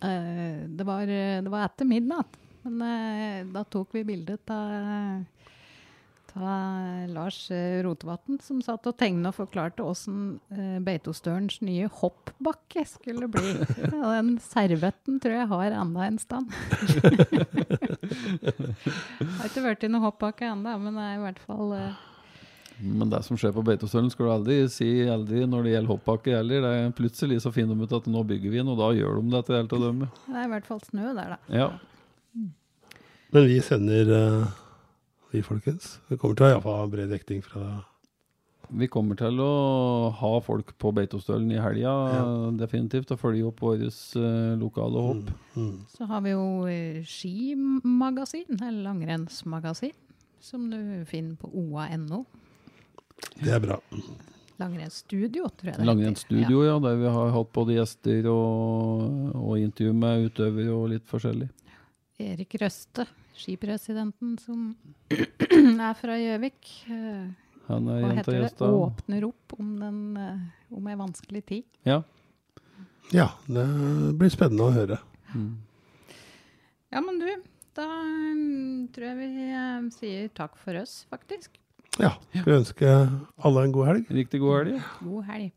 eh, 0.07 0.63
det, 0.67 0.87
var, 0.87 1.07
det 1.07 1.53
var 1.53 1.67
etter 1.69 1.89
midnatt. 1.89 2.39
Men 2.67 3.53
da 3.55 3.63
tok 3.71 3.93
vi 3.95 4.03
bilde 4.07 4.39
av 4.51 5.23
Lars 6.37 7.51
eh, 7.51 7.81
Rotevatn, 7.87 8.37
som 8.45 8.61
satt 8.65 8.85
og 8.89 8.97
tegnet 9.01 9.31
og 9.31 9.39
forklarte 9.39 9.85
åssen 9.87 10.39
Beitostørens 10.85 10.85
Beitostølens 11.07 11.61
nye 11.65 11.89
hoppbakke 12.01 12.85
skulle 12.89 13.29
bli. 13.31 13.55
Og 14.05 14.11
den 14.13 14.39
servetten 14.43 15.21
tror 15.23 15.35
jeg 15.39 15.49
har 15.53 15.77
enda 15.81 16.07
en 16.07 16.19
stand. 16.21 16.51
har 19.39 19.49
ikke 19.49 19.65
vært 19.65 19.87
i 19.87 19.91
noen 19.91 20.05
hoppbakke 20.05 20.51
ennå, 20.51 20.77
men 20.83 20.99
det 20.99 21.07
er 21.07 21.17
i 21.17 21.23
hvert 21.25 21.41
fall 21.47 21.73
eh, 21.77 21.97
Men 22.83 23.11
det 23.13 23.23
som 23.27 23.41
skjer 23.41 23.55
på 23.57 23.65
Beitostølen, 23.67 24.11
skal 24.13 24.29
du 24.29 24.35
aldri 24.35 24.59
si 24.73 24.91
aldri 25.09 25.47
når 25.49 25.65
det 25.65 25.73
gjelder 25.75 25.95
hoppbakke 25.95 26.37
heller. 26.37 26.59
Det 26.67 26.75
er 26.83 26.95
Plutselig 27.01 27.41
så 27.45 27.55
finner 27.55 27.75
de 27.75 27.87
ut 27.87 27.97
at 27.97 28.13
nå 28.13 28.21
bygger 28.29 28.53
vi 28.53 28.63
en, 28.63 28.73
og 28.75 28.81
da 28.83 28.93
gjør 28.97 29.21
de 29.21 29.33
det 29.33 29.41
etter 29.43 29.61
helt 29.63 29.77
å 29.77 29.83
dømme. 29.87 30.13
Det 30.29 30.37
er 30.37 30.49
i 30.49 30.55
hvert 30.55 30.69
fall 30.69 30.83
snø 30.85 31.07
der, 31.17 31.37
da. 31.37 31.41
Ja. 31.63 31.69
Men 33.35 33.49
vi 33.51 33.59
sender, 33.65 34.13
eh, 34.17 34.66
vi 35.33 35.43
folkens. 35.45 35.99
Vi 36.09 36.19
kommer 36.21 36.39
til 36.39 36.57
å 36.57 36.63
ha 36.65 36.81
bred 36.91 37.13
dekning 37.13 37.45
fra 37.45 37.85
Vi 38.67 38.89
kommer 38.91 39.15
til 39.15 39.39
å 39.39 40.11
ha 40.19 40.31
folk 40.43 40.73
på 40.83 40.91
Beitostølen 40.91 41.53
i 41.55 41.61
helga, 41.63 41.93
definitivt, 42.59 43.13
og 43.15 43.21
følge 43.21 43.47
opp 43.47 43.61
våre 43.63 43.87
eh, 43.87 44.57
lokale 44.59 45.05
hopp. 45.05 45.29
mm. 45.55 45.77
Så 45.93 46.09
har 46.11 46.25
vi 46.25 46.33
jo 46.33 46.47
eh, 46.67 47.05
skimagasin, 47.07 48.57
eller 48.57 48.81
langrennsmagasin, 48.89 49.95
som 50.43 50.67
du 50.73 50.81
finner 51.07 51.39
på 51.39 51.53
oa.no. 51.55 52.25
Det 53.39 53.55
er 53.55 53.63
bra. 53.63 53.79
Langrennsstudio, 54.59 55.47
tror 55.53 55.71
jeg 55.71 55.79
det 55.79 55.87
Langrennsstudio, 55.87 56.65
ja, 56.65 56.81
der 56.83 56.99
vi 56.99 57.13
har 57.13 57.31
hatt 57.35 57.53
både 57.55 57.77
gjester 57.77 58.27
og, 58.33 59.31
og 59.37 59.61
intervju 59.61 59.95
med 59.95 60.27
utøvere 60.31 60.75
og 60.75 60.91
litt 60.95 61.07
forskjellig. 61.07 61.49
Erik 62.25 62.57
Røste, 62.63 63.05
skipresidenten 63.39 64.37
som 64.43 64.71
er 65.11 65.97
fra 65.99 66.17
Gjøvik. 66.21 66.71
eh, 66.91 67.27
Han 67.69 67.89
er 67.93 68.03
Hva 68.05 68.13
heter 68.21 68.39
det? 68.47 68.53
Åpner 68.67 69.27
opp 69.29 69.57
om, 69.59 69.75
den, 69.81 70.01
eh, 70.21 70.75
om 70.77 70.87
ei 70.93 70.97
vanskelig 70.99 71.45
tid. 71.49 71.67
Ja. 71.87 72.03
Ja, 73.15 73.29
det 73.47 73.67
blir 74.19 74.33
spennende 74.35 74.67
å 74.67 74.75
høre. 74.75 74.99
Ja, 76.91 77.01
men 77.03 77.19
du, 77.21 77.29
da 77.77 77.87
mm, 77.87 78.89
tror 78.95 79.07
jeg 79.11 79.19
vi 79.21 79.47
eh, 79.51 79.87
sier 79.95 80.29
takk 80.35 80.57
for 80.63 80.79
oss, 80.81 81.05
faktisk. 81.13 81.59
Ja. 82.01 82.13
Skal 82.35 82.51
vi 82.51 82.57
ønske 82.61 82.91
alle 83.47 83.63
en 83.67 83.73
god 83.75 83.87
helg? 83.93 84.11
Riktig 84.13 84.41
god 84.43 84.59
helg. 84.67 84.83
God 85.07 85.25
helg. 85.31 85.53